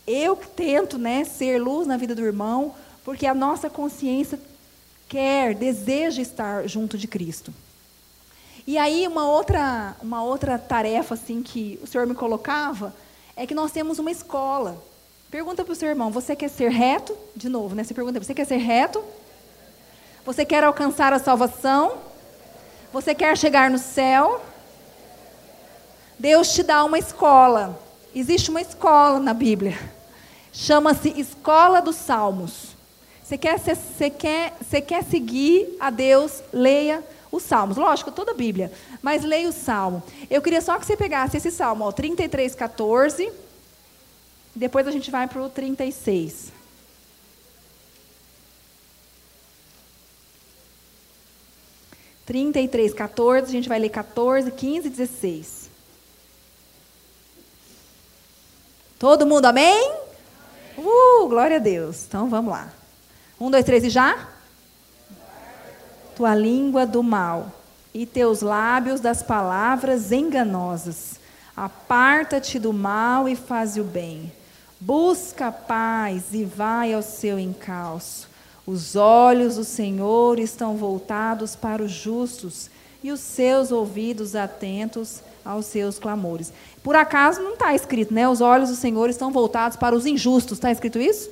[0.06, 4.40] eu que tento, né, ser luz na vida do irmão, porque a nossa consciência
[5.08, 7.52] quer, deseja estar junto de Cristo.
[8.66, 12.94] E aí uma outra, uma outra tarefa assim que o Senhor me colocava
[13.34, 14.80] é que nós temos uma escola.
[15.30, 17.16] Pergunta para o seu irmão, você quer ser reto?
[17.34, 17.84] De novo, né?
[17.84, 19.02] Você pergunta, você quer ser reto?
[20.24, 21.98] Você quer alcançar a salvação?
[22.92, 24.40] Você quer chegar no céu?
[26.18, 27.80] Deus te dá uma escola.
[28.14, 29.78] Existe uma escola na Bíblia.
[30.52, 32.76] Chama-se Escola dos Salmos.
[33.22, 36.42] Você quer, você, quer, você quer seguir a Deus?
[36.52, 37.76] Leia os Salmos.
[37.76, 38.72] Lógico, toda a Bíblia.
[39.00, 40.02] Mas leia o Salmo.
[40.28, 43.32] Eu queria só que você pegasse esse Salmo, ó, 33, 14.
[44.54, 46.59] Depois a gente vai para o 36.
[52.30, 55.68] Trinta e três, 14, a gente vai ler 14, 15 e 16.
[58.96, 59.90] Todo mundo, amém?
[60.78, 60.86] amém?
[60.86, 62.04] Uh, glória a Deus.
[62.06, 62.72] Então vamos lá.
[63.40, 64.28] Um, dois, três e já?
[66.14, 67.50] Tua língua do mal
[67.92, 71.18] e teus lábios das palavras enganosas.
[71.56, 74.32] Aparta-te do mal e faze o bem.
[74.78, 78.29] Busca paz e vai ao seu encalço.
[78.66, 82.70] Os olhos do Senhor estão voltados para os justos
[83.02, 86.52] e os seus ouvidos atentos aos seus clamores.
[86.82, 88.28] Por acaso não está escrito, né?
[88.28, 90.58] Os olhos do Senhor estão voltados para os injustos.
[90.58, 91.30] Está escrito isso?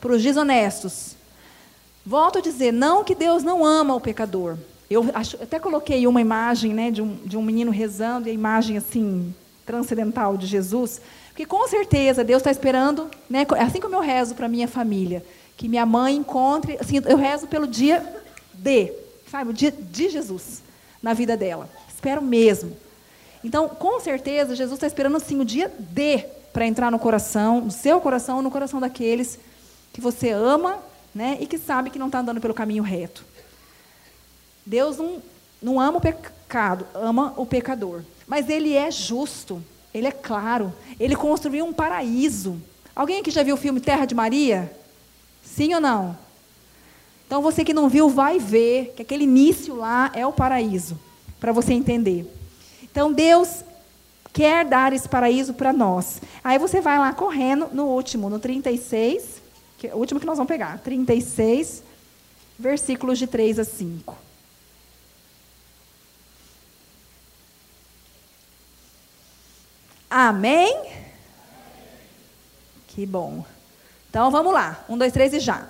[0.00, 1.14] Para os desonestos.
[2.04, 4.56] Volto a dizer, não que Deus não ama o pecador.
[4.88, 8.34] Eu acho, até coloquei uma imagem né, de, um, de um menino rezando, e a
[8.34, 14.00] imagem assim, transcendental de Jesus, porque com certeza Deus está esperando, né, assim como eu
[14.00, 15.24] rezo para minha família,
[15.56, 18.04] que minha mãe encontre, assim, eu rezo pelo dia
[18.52, 18.92] de,
[19.30, 20.62] sabe, o dia de Jesus
[21.02, 21.68] na vida dela.
[21.88, 22.76] Espero mesmo.
[23.42, 26.18] Então, com certeza, Jesus está esperando assim o dia de
[26.52, 29.38] para entrar no coração, no seu coração, no coração daqueles
[29.92, 30.78] que você ama
[31.14, 33.24] né, e que sabe que não está andando pelo caminho reto.
[34.64, 35.22] Deus não,
[35.62, 38.02] não ama o pecado, ama o pecador.
[38.26, 39.62] Mas ele é justo,
[39.94, 42.60] ele é claro, ele construiu um paraíso.
[42.94, 44.70] Alguém aqui já viu o filme Terra de Maria?
[45.46, 46.18] Sim ou não?
[47.26, 50.98] Então você que não viu, vai ver que aquele início lá é o paraíso,
[51.40, 52.30] para você entender.
[52.82, 53.64] Então Deus
[54.32, 56.20] quer dar esse paraíso para nós.
[56.44, 59.40] Aí você vai lá correndo no último, no 36,
[59.78, 61.82] que, o último que nós vamos pegar, 36,
[62.58, 64.16] versículos de 3 a 5.
[70.08, 70.84] Amém?
[72.88, 73.44] Que bom.
[74.16, 74.82] Então vamos lá.
[74.88, 75.66] Um, dois, três e já.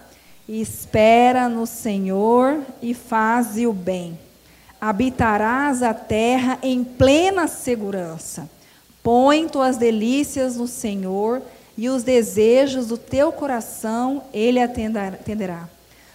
[0.49, 4.17] Espera no Senhor e faze o bem.
[4.81, 8.49] Habitarás a terra em plena segurança.
[9.03, 11.43] Põe tuas delícias no Senhor
[11.77, 15.69] e os desejos do teu coração ele atenderá.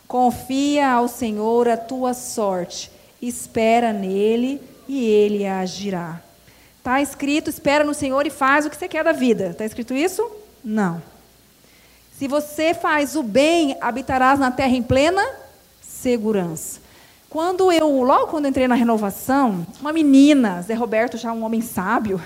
[0.08, 2.90] Confia ao Senhor a tua sorte,
[3.22, 6.22] espera nele e ele agirá.
[6.78, 9.48] Está escrito, espera no Senhor e faz o que você quer da vida.
[9.48, 10.26] Está escrito isso?
[10.64, 11.11] Não.
[12.22, 15.28] Se você faz o bem, habitarás na terra em plena
[15.82, 16.80] segurança.
[17.28, 22.22] Quando eu, logo quando entrei na renovação, uma menina, Zé Roberto, já um homem sábio,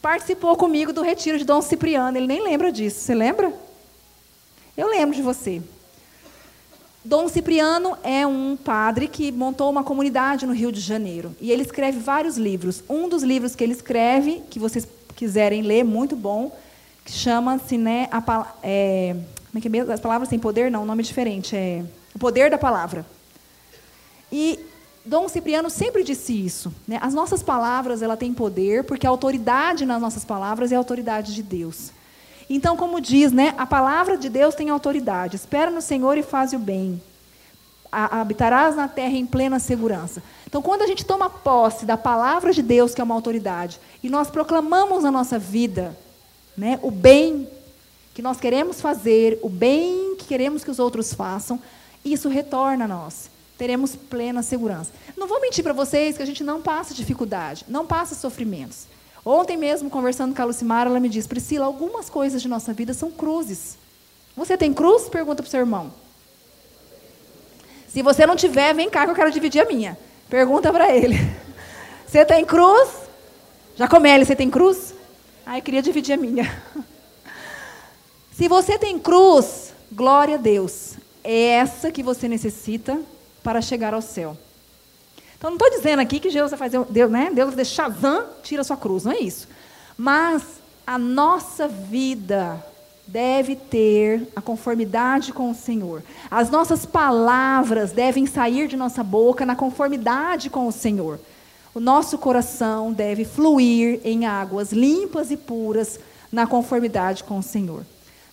[0.00, 2.16] participou comigo do retiro de Dom Cipriano.
[2.16, 3.00] Ele nem lembra disso.
[3.00, 3.52] Você lembra?
[4.74, 5.60] Eu lembro de você.
[7.04, 11.36] Dom Cipriano é um padre que montou uma comunidade no Rio de Janeiro.
[11.42, 12.82] E ele escreve vários livros.
[12.88, 16.50] Um dos livros que ele escreve, que vocês quiserem ler, muito bom,
[17.06, 19.16] chama-se, né, a, é,
[19.54, 20.70] como é que é As palavras têm poder?
[20.70, 21.54] Não, um nome diferente.
[21.54, 23.06] É O Poder da Palavra.
[24.32, 24.58] E
[25.04, 26.72] Dom Cipriano sempre disse isso.
[26.88, 26.98] Né?
[27.00, 31.34] As nossas palavras ela têm poder, porque a autoridade nas nossas palavras é a autoridade
[31.34, 31.92] de Deus.
[32.48, 35.36] Então, como diz, né, a palavra de Deus tem autoridade.
[35.36, 37.00] Espera no Senhor e faz o bem.
[37.92, 40.22] habitarás na terra em plena segurança.
[40.46, 44.10] Então, quando a gente toma posse da palavra de Deus, que é uma autoridade, e
[44.10, 45.96] nós proclamamos na nossa vida
[46.56, 47.48] né, o bem
[48.14, 51.60] que nós queremos fazer, o bem que queremos que os outros façam,
[52.04, 54.90] isso retorna a nós teremos plena segurança.
[55.16, 58.86] Não vou mentir para vocês que a gente não passa dificuldade, não passa sofrimentos.
[59.24, 62.92] Ontem mesmo, conversando com a Lucimara, ela me disse, Priscila, algumas coisas de nossa vida
[62.92, 63.78] são cruzes.
[64.36, 65.08] Você tem cruz?
[65.08, 65.92] Pergunta para o seu irmão.
[67.88, 69.96] Se você não tiver, vem cá que eu quero dividir a minha.
[70.28, 71.16] Pergunta para ele.
[72.06, 72.90] Você tem cruz?
[73.76, 74.94] Já, Jacomeli, você tem cruz?
[75.46, 76.44] Ah, eu queria dividir a minha.
[78.32, 80.94] Se você tem cruz, glória a Deus.
[81.22, 83.00] É essa que você necessita
[83.42, 84.36] para chegar ao céu.
[85.36, 87.30] Então, não estou dizendo aqui que Deus vai fazer, Deus, né?
[87.32, 89.46] Deus vai Shazam, tira a sua cruz, não é isso.
[89.96, 90.42] Mas
[90.86, 92.64] a nossa vida
[93.06, 96.02] deve ter a conformidade com o Senhor.
[96.30, 101.20] As nossas palavras devem sair de nossa boca na conformidade com o Senhor.
[101.74, 105.98] O nosso coração deve fluir em águas limpas e puras
[106.30, 107.84] na conformidade com o Senhor.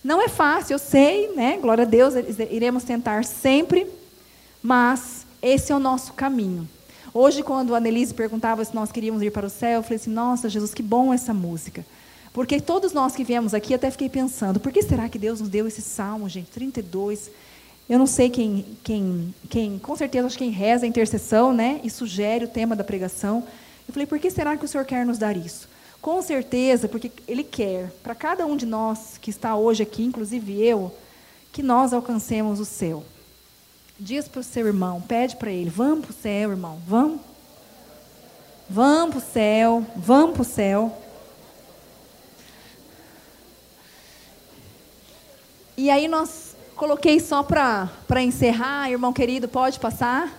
[0.02, 1.58] Não é fácil, eu sei, né?
[1.58, 2.14] Glória a Deus,
[2.50, 3.86] iremos tentar sempre,
[4.62, 6.68] mas esse é o nosso caminho.
[7.12, 10.10] Hoje, quando a Annelise perguntava se nós queríamos ir para o céu, eu falei assim:
[10.10, 11.84] Nossa, Jesus, que bom essa música.
[12.32, 15.50] Porque todos nós que viemos aqui, até fiquei pensando, por que será que Deus nos
[15.50, 16.50] deu esse salmo, gente?
[16.50, 17.30] 32.
[17.88, 21.80] Eu não sei quem, quem, quem, com certeza, acho que quem reza a intercessão, né?
[21.82, 23.44] E sugere o tema da pregação.
[23.86, 25.68] Eu falei, por que será que o Senhor quer nos dar isso?
[26.00, 30.60] Com certeza, porque Ele quer, para cada um de nós que está hoje aqui, inclusive
[30.60, 30.92] eu,
[31.52, 33.04] que nós alcancemos o céu.
[34.00, 37.20] Diz para o seu irmão, pede para ele, vamos para o céu, irmão, vamos.
[38.68, 40.98] Vamos para o céu, vamos para o céu.
[45.76, 50.32] E aí nós coloquei só para encerrar, irmão querido, pode passar.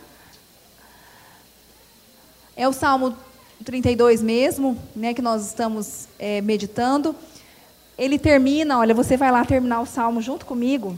[2.55, 3.15] É o Salmo
[3.63, 7.15] 32 mesmo, né, que nós estamos é, meditando.
[7.97, 10.97] Ele termina, olha, você vai lá terminar o Salmo junto comigo.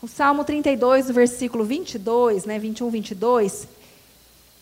[0.00, 3.68] O Salmo 32, versículo 22, né, 21, 22,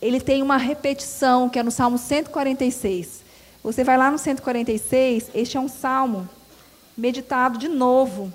[0.00, 3.22] ele tem uma repetição, que é no Salmo 146.
[3.62, 6.28] Você vai lá no 146, este é um salmo
[6.96, 8.32] meditado de novo,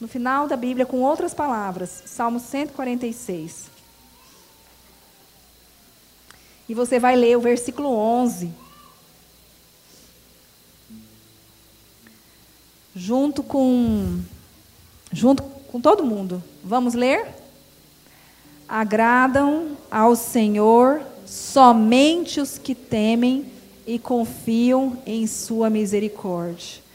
[0.00, 2.02] no final da Bíblia, com outras palavras.
[2.06, 3.66] Salmo 146.
[6.68, 8.52] E você vai ler o versículo 11.
[12.94, 14.20] Junto com
[15.12, 16.42] junto com todo mundo.
[16.62, 17.28] Vamos ler?
[18.68, 23.50] Agradam ao Senhor somente os que temem
[23.86, 26.85] e confiam em sua misericórdia.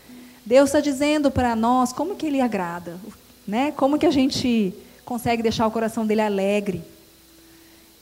[0.52, 3.00] Deus está dizendo para nós como que Ele agrada,
[3.48, 3.72] né?
[3.72, 4.74] Como que a gente
[5.06, 6.84] consegue deixar o coração dele alegre.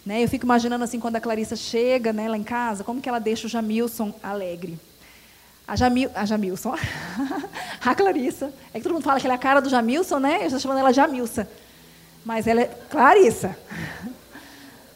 [0.04, 0.24] Né?
[0.24, 3.20] Eu fico imaginando assim, quando a Clarissa chega né, lá em casa, como que ela
[3.20, 4.80] deixa o Jamilson alegre.
[5.68, 6.74] A, Jamil, a Jamilson,
[7.86, 8.52] a Clarissa.
[8.74, 10.38] É que todo mundo fala que ela é a cara do Jamilson, né?
[10.42, 11.48] Eu estou chamando ela Jamilsa.
[12.26, 13.56] Mas ela é Clarissa.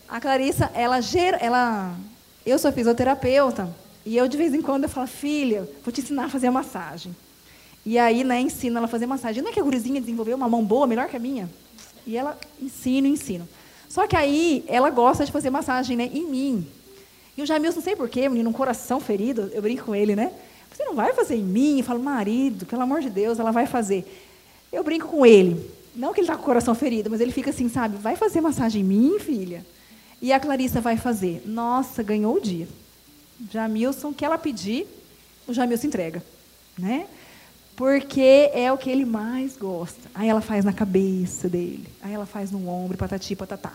[0.10, 0.98] A Clarissa, ela,
[1.40, 1.96] ela
[2.44, 3.70] eu sou fisioterapeuta,
[4.04, 6.52] e eu de vez em quando eu falo, filha, vou te ensinar a fazer a
[6.52, 7.16] massagem.
[7.86, 9.44] E aí, né, ensino ela a fazer massagem.
[9.44, 11.50] Não é que a gurizinha desenvolveu uma mão boa, melhor que a minha?
[12.08, 13.48] E ela ensina, ensino.
[13.90, 16.68] Só que aí, ela gosta de fazer massagem né, em mim.
[17.38, 20.32] E o Jamilson, não sei porquê, menino, um coração ferido, eu brinco com ele, né?
[20.72, 21.80] Você não vai fazer em mim?
[21.80, 24.06] Eu falo, marido, pelo amor de Deus, ela vai fazer.
[24.72, 25.70] Eu brinco com ele.
[25.96, 27.98] Não que ele está com o coração ferido, mas ele fica assim, sabe?
[27.98, 29.64] Vai fazer massagem em mim, filha?
[30.22, 31.44] E a Clarissa vai fazer.
[31.46, 32.68] Nossa, ganhou o dia.
[33.52, 34.88] Jamilson, que ela pedir,
[35.48, 36.24] o Jamilson entrega.
[36.78, 37.06] Né?
[37.76, 40.10] Porque é o que ele mais gosta.
[40.14, 43.74] Aí ela faz na cabeça dele, aí ela faz no ombro, patati, patatá.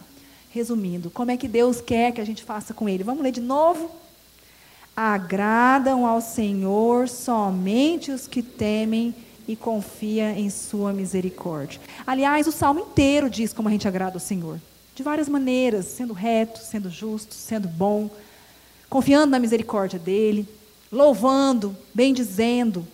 [0.51, 3.05] Resumindo, como é que Deus quer que a gente faça com ele?
[3.05, 3.91] Vamos ler de novo?
[4.97, 9.15] Agradam ao Senhor somente os que temem
[9.47, 11.81] e confia em sua misericórdia.
[12.07, 14.61] Aliás, o salmo inteiro diz como a gente agrada ao Senhor.
[14.95, 18.11] De várias maneiras, sendo reto, sendo justo, sendo bom,
[18.91, 20.49] confiando na misericórdia dele,
[20.91, 22.87] louvando, bendizendo,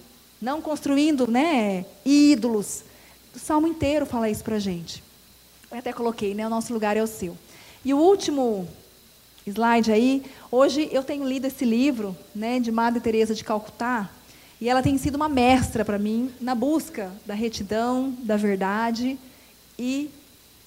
[0.45, 2.85] não construindo né, ídolos.
[3.35, 5.03] O salmo inteiro fala isso para a gente.
[5.71, 7.35] Eu até coloquei, né, o nosso lugar é o seu.
[7.83, 8.69] E o último
[9.47, 14.11] slide aí, hoje eu tenho lido esse livro né, de Madre Teresa de Calcutá,
[14.61, 19.19] e ela tem sido uma mestra para mim na busca da retidão, da verdade
[19.79, 20.11] e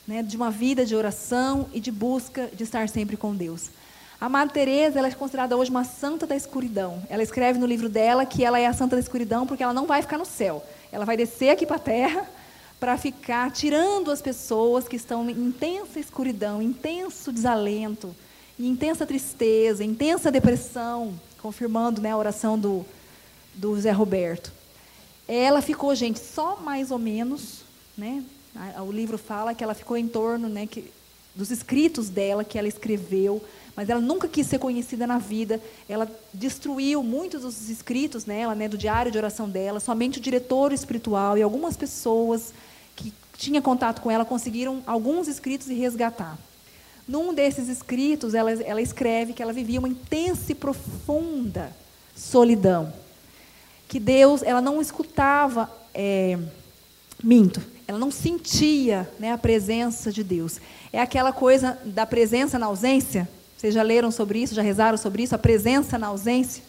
[0.08, 3.70] né, de uma vida de oração e de busca de estar sempre com Deus.
[4.19, 7.03] A Madre Teresa ela é considerada hoje uma santa da escuridão.
[7.08, 9.86] Ela escreve no livro dela que ela é a santa da escuridão porque ela não
[9.86, 10.65] vai ficar no céu.
[10.91, 12.28] Ela vai descer aqui para a terra
[12.80, 18.15] para ficar tirando as pessoas que estão em intensa escuridão, intenso desalento,
[18.59, 22.84] intensa tristeza, intensa depressão, confirmando né, a oração do,
[23.53, 24.51] do Zé Roberto.
[25.28, 27.61] Ela ficou, gente, só mais ou menos,
[27.95, 28.24] né?
[28.80, 30.91] O livro fala que ela ficou em torno né, que,
[31.36, 33.43] dos escritos dela que ela escreveu
[33.78, 35.61] mas ela nunca quis ser conhecida na vida.
[35.88, 39.80] Ela destruiu muitos dos escritos nela, né, do diário de oração dela.
[39.80, 42.55] Somente o diretor espiritual e algumas pessoas
[42.95, 46.39] que tinham contato com ela conseguiram alguns escritos e resgatar.
[47.07, 51.71] Num desses escritos, ela, ela escreve que ela vivia uma intensa e profunda
[52.15, 52.91] solidão.
[53.88, 56.38] que Deus, ela não escutava, é,
[57.23, 60.59] minto, ela não sentia né, a presença de Deus.
[60.91, 63.30] É aquela coisa da presença na ausência.
[63.58, 66.64] Vocês já leram sobre isso, já rezaram sobre isso, a presença na ausência.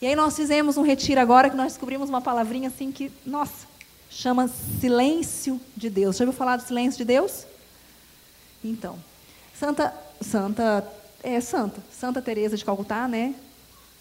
[0.00, 3.66] E aí nós fizemos um retiro agora que nós descobrimos uma palavrinha assim que, nossa,
[4.10, 6.16] chama silêncio de Deus.
[6.16, 7.46] Já ouviu falar do silêncio de Deus?
[8.64, 8.98] Então,
[9.54, 10.84] Santa, Santa,
[11.22, 13.34] é Santa, Santa Teresa de Calcutá, né?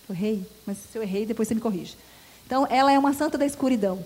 [0.10, 1.96] Eu errei, mas se eu errei, depois você me corrige.
[2.48, 4.04] Então, ela é uma santa da escuridão.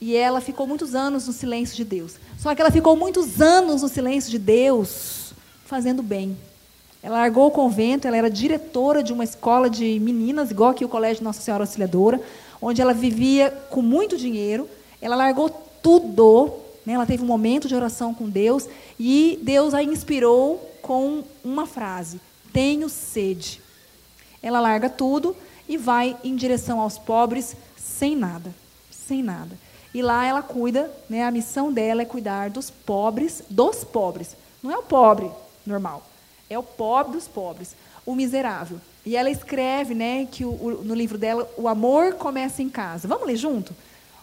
[0.00, 2.14] E ela ficou muitos anos no silêncio de Deus.
[2.38, 5.32] Só que ela ficou muitos anos no silêncio de Deus,
[5.64, 6.36] fazendo bem.
[7.08, 10.88] Ela largou o convento, ela era diretora de uma escola de meninas, igual aqui o
[10.90, 12.20] Colégio Nossa Senhora Auxiliadora,
[12.60, 14.68] onde ela vivia com muito dinheiro.
[15.00, 15.48] Ela largou
[15.82, 16.52] tudo,
[16.84, 16.92] né?
[16.92, 18.68] ela teve um momento de oração com Deus,
[19.00, 22.20] e Deus a inspirou com uma frase:
[22.52, 23.62] Tenho sede.
[24.42, 25.34] Ela larga tudo
[25.66, 28.54] e vai em direção aos pobres sem nada.
[28.90, 29.58] Sem nada.
[29.94, 34.36] E lá ela cuida, né, a missão dela é cuidar dos pobres, dos pobres.
[34.62, 35.30] Não é o pobre
[35.66, 36.02] normal,
[36.48, 37.74] é o pobre dos pobres,
[38.04, 38.80] o miserável.
[39.04, 43.08] E ela escreve, né, que o, o, no livro dela, o amor começa em casa.
[43.08, 43.74] Vamos ler junto?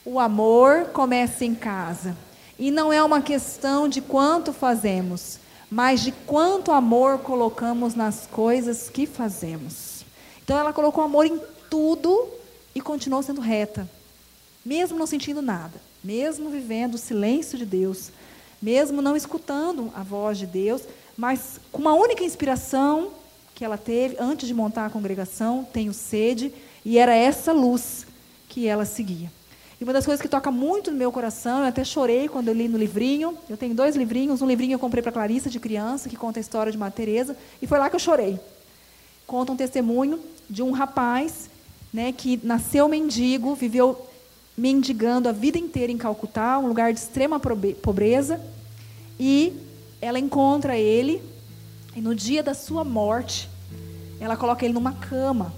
[0.04, 2.16] O amor começa em casa.
[2.58, 8.90] E não é uma questão de quanto fazemos, mas de quanto amor colocamos nas coisas
[8.90, 10.06] que fazemos.
[10.44, 12.30] Então ela colocou amor em tudo
[12.74, 13.90] e continuou sendo reta
[14.66, 18.10] mesmo não sentindo nada, mesmo vivendo o silêncio de Deus,
[18.60, 20.82] mesmo não escutando a voz de Deus,
[21.18, 23.10] mas com uma única inspiração
[23.54, 26.54] que ela teve antes de montar a congregação, tenho sede,
[26.84, 28.06] e era essa luz
[28.50, 29.32] que ela seguia.
[29.80, 32.54] E uma das coisas que toca muito no meu coração, eu até chorei quando eu
[32.54, 33.38] li no livrinho.
[33.50, 36.42] Eu tenho dois livrinhos, um livrinho eu comprei para Clarissa de criança, que conta a
[36.42, 38.40] história de Madre Teresa, e foi lá que eu chorei.
[39.28, 41.50] Conta um testemunho de um rapaz,
[41.94, 44.08] né, que nasceu mendigo, viveu
[44.58, 47.40] mendigando a vida inteira em Calcutá, um lugar de extrema
[47.82, 48.40] pobreza,
[49.20, 49.54] e
[50.06, 51.22] ela encontra ele,
[51.96, 53.50] e no dia da sua morte,
[54.20, 55.54] ela coloca ele numa cama.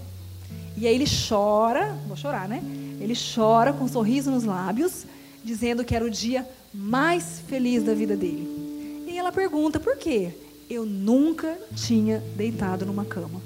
[0.76, 2.62] E aí ele chora, vou chorar, né?
[3.00, 5.04] Ele chora com um sorriso nos lábios,
[5.44, 9.04] dizendo que era o dia mais feliz da vida dele.
[9.06, 10.30] E ela pergunta: por quê?
[10.70, 13.40] Eu nunca tinha deitado numa cama.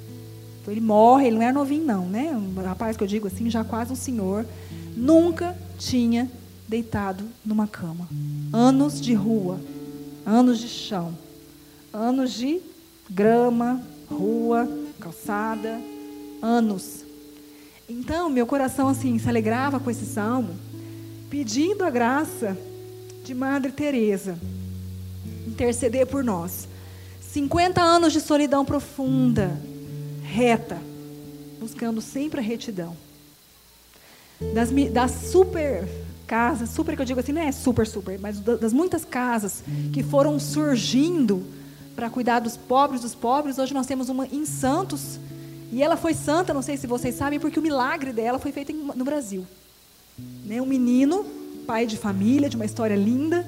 [0.61, 2.31] Então ele morre, ele não era novinho, não, né?
[2.37, 4.47] Um rapaz que eu digo assim, já quase um senhor
[4.97, 6.31] nunca tinha
[6.69, 8.09] deitado numa cama.
[8.53, 9.59] Anos de rua,
[10.25, 11.17] anos de chão,
[11.93, 12.61] anos de
[13.09, 14.69] grama, rua,
[15.01, 15.81] calçada,
[16.41, 17.05] anos.
[17.89, 20.55] Então, meu coração assim se alegrava com esse salmo,
[21.29, 22.57] pedindo a graça
[23.25, 24.39] de Madre Teresa
[25.47, 26.69] interceder por nós.
[27.21, 29.59] 50 anos de solidão profunda,
[30.23, 30.79] reta,
[31.59, 32.97] buscando sempre a retidão
[34.55, 35.89] das, das super
[36.33, 39.63] casas, super que eu digo assim, não é super, super, mas das muitas casas
[39.93, 41.45] que foram surgindo
[41.95, 45.21] para cuidar dos pobres dos pobres, hoje nós temos uma em Santos,
[45.71, 48.73] e ela foi santa, não sei se vocês sabem, porque o milagre dela foi feito
[48.73, 49.47] no Brasil.
[50.47, 50.59] Né?
[50.59, 51.23] Um menino,
[51.67, 53.47] pai de família, de uma história linda.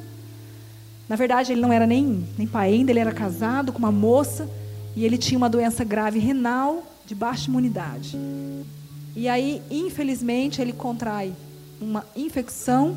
[1.09, 4.47] Na verdade, ele não era nem, nem pai ainda, ele era casado com uma moça,
[4.95, 8.15] e ele tinha uma doença grave renal de baixa imunidade.
[9.17, 11.33] E aí, infelizmente, ele contrai
[11.81, 12.97] uma infecção.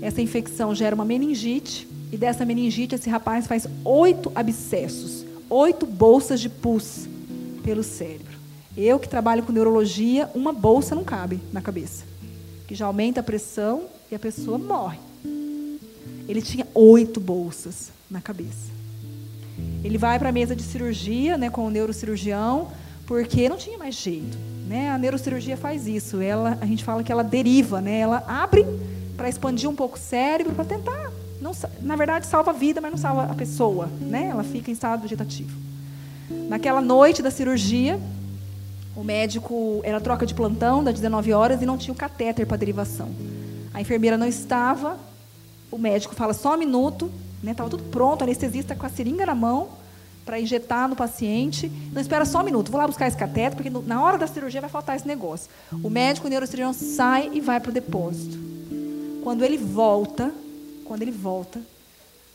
[0.00, 1.88] Essa infecção gera uma meningite.
[2.10, 7.06] E dessa meningite, esse rapaz faz oito abscessos, oito bolsas de pus
[7.62, 8.38] pelo cérebro.
[8.76, 12.04] Eu que trabalho com neurologia, uma bolsa não cabe na cabeça,
[12.66, 14.98] que já aumenta a pressão e a pessoa morre.
[16.28, 18.70] Ele tinha oito bolsas na cabeça.
[19.82, 22.68] Ele vai para a mesa de cirurgia, né, com o neurocirurgião,
[23.06, 24.38] porque não tinha mais jeito.
[24.68, 24.90] Né?
[24.90, 26.20] A neurocirurgia faz isso.
[26.20, 28.00] Ela, a gente fala que ela deriva, né?
[28.00, 28.66] Ela abre
[29.16, 31.10] para expandir um pouco o cérebro, para tentar,
[31.40, 34.26] não, na verdade, salva a vida, mas não salva a pessoa, né?
[34.26, 35.56] Ela fica em estado vegetativo.
[36.50, 37.98] Naquela noite da cirurgia,
[38.94, 42.58] o médico era troca de plantão das 19 horas e não tinha o catéter para
[42.58, 43.08] derivação.
[43.72, 44.98] A enfermeira não estava.
[45.70, 47.10] O médico fala só um minuto,
[47.42, 47.54] né?
[47.54, 49.77] Tava tudo pronto, anestesista com a seringa na mão
[50.28, 51.72] para injetar no paciente.
[51.90, 54.60] Não espera só um minuto, vou lá buscar esse cateto, porque na hora da cirurgia
[54.60, 55.48] vai faltar esse negócio.
[55.82, 58.36] O médico, o neurocirurgião, sai e vai para o depósito.
[59.24, 60.30] Quando ele volta,
[60.84, 61.58] quando ele volta,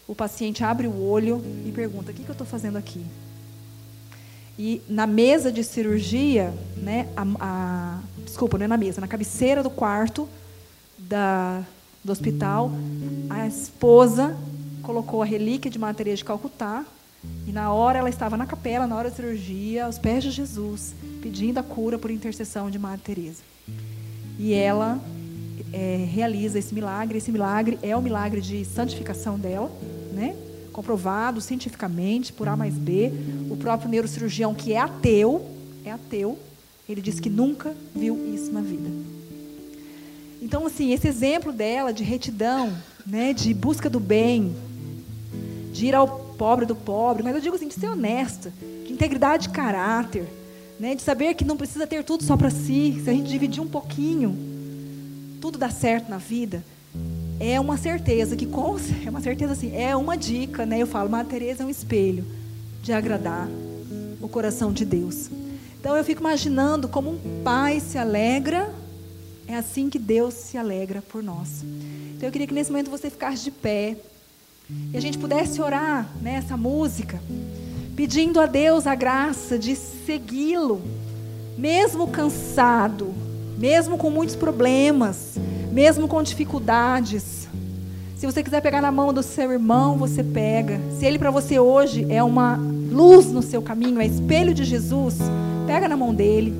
[0.08, 3.06] o paciente abre o olho e pergunta: o que, que eu estou fazendo aqui?
[4.58, 9.62] E na mesa de cirurgia, né, a, a, desculpa, não é na mesa, na cabeceira
[9.62, 10.28] do quarto
[10.98, 11.62] da,
[12.04, 12.72] do hospital,
[13.30, 14.36] a esposa
[14.82, 16.84] colocou a relíquia de Maria de Calcutá,
[17.48, 20.96] e na hora ela estava na capela, na hora da cirurgia, aos pés de Jesus,
[21.22, 23.42] pedindo a cura por intercessão de Madre Teresa.
[24.40, 25.00] E ela
[25.72, 27.18] é, realiza esse milagre.
[27.18, 29.72] Esse milagre é o milagre de santificação dela,
[30.14, 30.36] né?
[30.72, 33.12] comprovado cientificamente por A mais B.
[33.50, 35.46] O próprio neurocirurgião, que é ateu,
[35.86, 36.38] é ateu,
[36.88, 38.90] ele disse que nunca viu isso na vida.
[40.42, 42.74] Então, assim, esse exemplo dela de retidão,
[43.06, 44.54] né, de busca do bem,
[45.72, 48.52] de ir ao pobre do pobre, mas eu digo assim, de ser honesta,
[48.86, 50.26] de integridade de caráter,
[50.78, 53.64] né, de saber que não precisa ter tudo só para si, se a gente dividir
[53.64, 54.38] um pouquinho,
[55.39, 56.62] tudo dá certo na vida.
[57.39, 58.44] É uma certeza que
[59.06, 60.80] é uma certeza assim, é uma dica, né?
[60.80, 62.26] Eu falo, Madre Teresa é um espelho
[62.82, 63.48] de agradar
[64.20, 65.30] o coração de Deus.
[65.80, 68.70] Então eu fico imaginando como um pai se alegra,
[69.48, 71.64] é assim que Deus se alegra por nós.
[72.18, 73.96] Então eu queria que nesse momento você ficasse de pé
[74.70, 77.22] e a gente pudesse orar nessa música,
[77.95, 80.82] pedindo a Deus a graça de segui-lo,
[81.57, 83.14] mesmo cansado,
[83.57, 85.36] mesmo com muitos problemas,
[85.72, 87.47] mesmo com dificuldades.
[88.16, 90.80] Se você quiser pegar na mão do seu irmão, você pega.
[90.97, 95.18] Se ele para você hoje é uma luz no seu caminho, é espelho de Jesus,
[95.68, 96.53] pega na mão dele.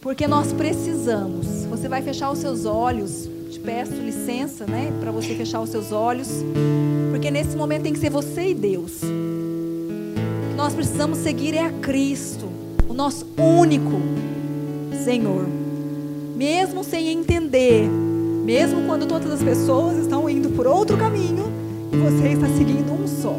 [0.00, 1.64] Porque nós precisamos.
[1.66, 3.28] Você vai fechar os seus olhos.
[3.64, 6.28] Peço licença, né, para você fechar os seus olhos,
[7.10, 9.02] porque nesse momento tem que ser você e Deus.
[9.02, 12.46] O que nós precisamos seguir é a Cristo,
[12.86, 14.02] o nosso único
[15.02, 15.46] Senhor.
[16.36, 17.88] Mesmo sem entender,
[18.44, 21.50] mesmo quando todas as pessoas estão indo por outro caminho
[21.90, 23.34] e você está seguindo um só.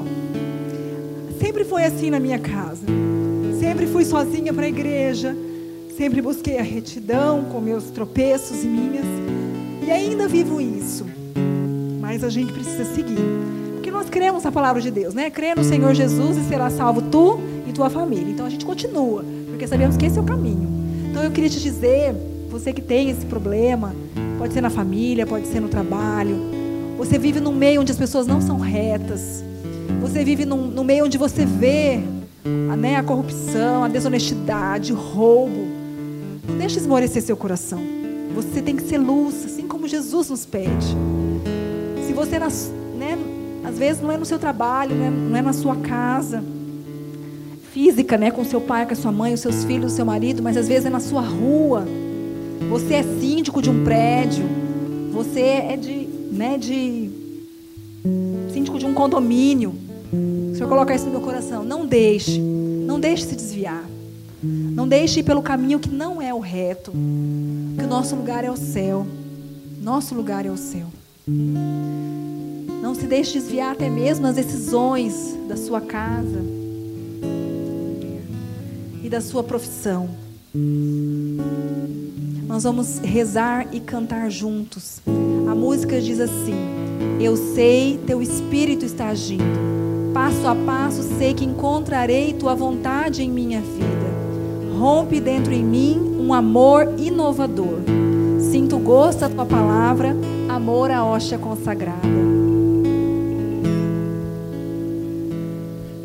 [1.39, 2.87] Sempre foi assim na minha casa.
[3.59, 5.37] Sempre fui sozinha para a igreja.
[5.95, 9.05] Sempre busquei a retidão com meus tropeços e minhas.
[9.85, 11.05] E ainda vivo isso.
[12.01, 13.19] Mas a gente precisa seguir.
[13.73, 15.29] Porque nós cremos na palavra de Deus, né?
[15.29, 18.31] Crê no Senhor Jesus e será salvo tu e tua família.
[18.31, 19.23] Então a gente continua.
[19.47, 20.67] Porque sabemos que esse é o caminho.
[21.11, 22.15] Então eu queria te dizer,
[22.49, 23.93] você que tem esse problema,
[24.39, 26.35] pode ser na família, pode ser no trabalho.
[26.97, 29.43] Você vive num meio onde as pessoas não são retas.
[30.01, 31.99] Você vive num, num meio onde você vê
[32.71, 35.67] a, né, a corrupção, a desonestidade, o roubo.
[36.47, 38.04] Não deixe esmorecer seu coração.
[38.35, 40.87] Você tem que ser luz, assim como Jesus nos pede.
[42.05, 43.17] Se você, né,
[43.63, 46.43] às vezes, não é no seu trabalho, né, não é na sua casa
[47.71, 50.41] física, né, com seu pai, com a sua mãe, os seus filhos, o seu marido,
[50.41, 51.85] mas às vezes é na sua rua.
[52.69, 54.45] Você é síndico de um prédio,
[55.11, 57.09] você é de, né, de
[58.53, 59.75] síndico de um condomínio.
[60.11, 61.63] O Senhor coloca isso no meu coração.
[61.63, 63.83] Não deixe, não deixe se desviar.
[64.41, 66.93] Não deixe ir pelo caminho que não é o reto.
[67.77, 69.05] Que o nosso lugar é o céu.
[69.81, 70.87] Nosso lugar é o céu.
[72.81, 76.43] Não se deixe desviar até mesmo nas decisões da sua casa
[79.03, 80.09] e da sua profissão.
[82.47, 85.01] Nós vamos rezar e cantar juntos.
[85.49, 86.55] A música diz assim:
[87.19, 89.43] Eu sei, teu espírito está agindo.
[90.13, 93.94] Passo a passo sei que encontrarei tua vontade em minha vida.
[94.77, 97.79] Rompe dentro em mim um amor inovador.
[98.39, 100.15] Sinto gosto da tua palavra,
[100.49, 102.05] amor à hoxa consagrada.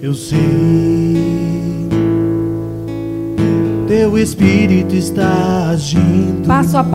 [0.01, 1.11] Eu sei
[3.91, 6.47] teu espírito está agindo.
[6.47, 6.85] Passo a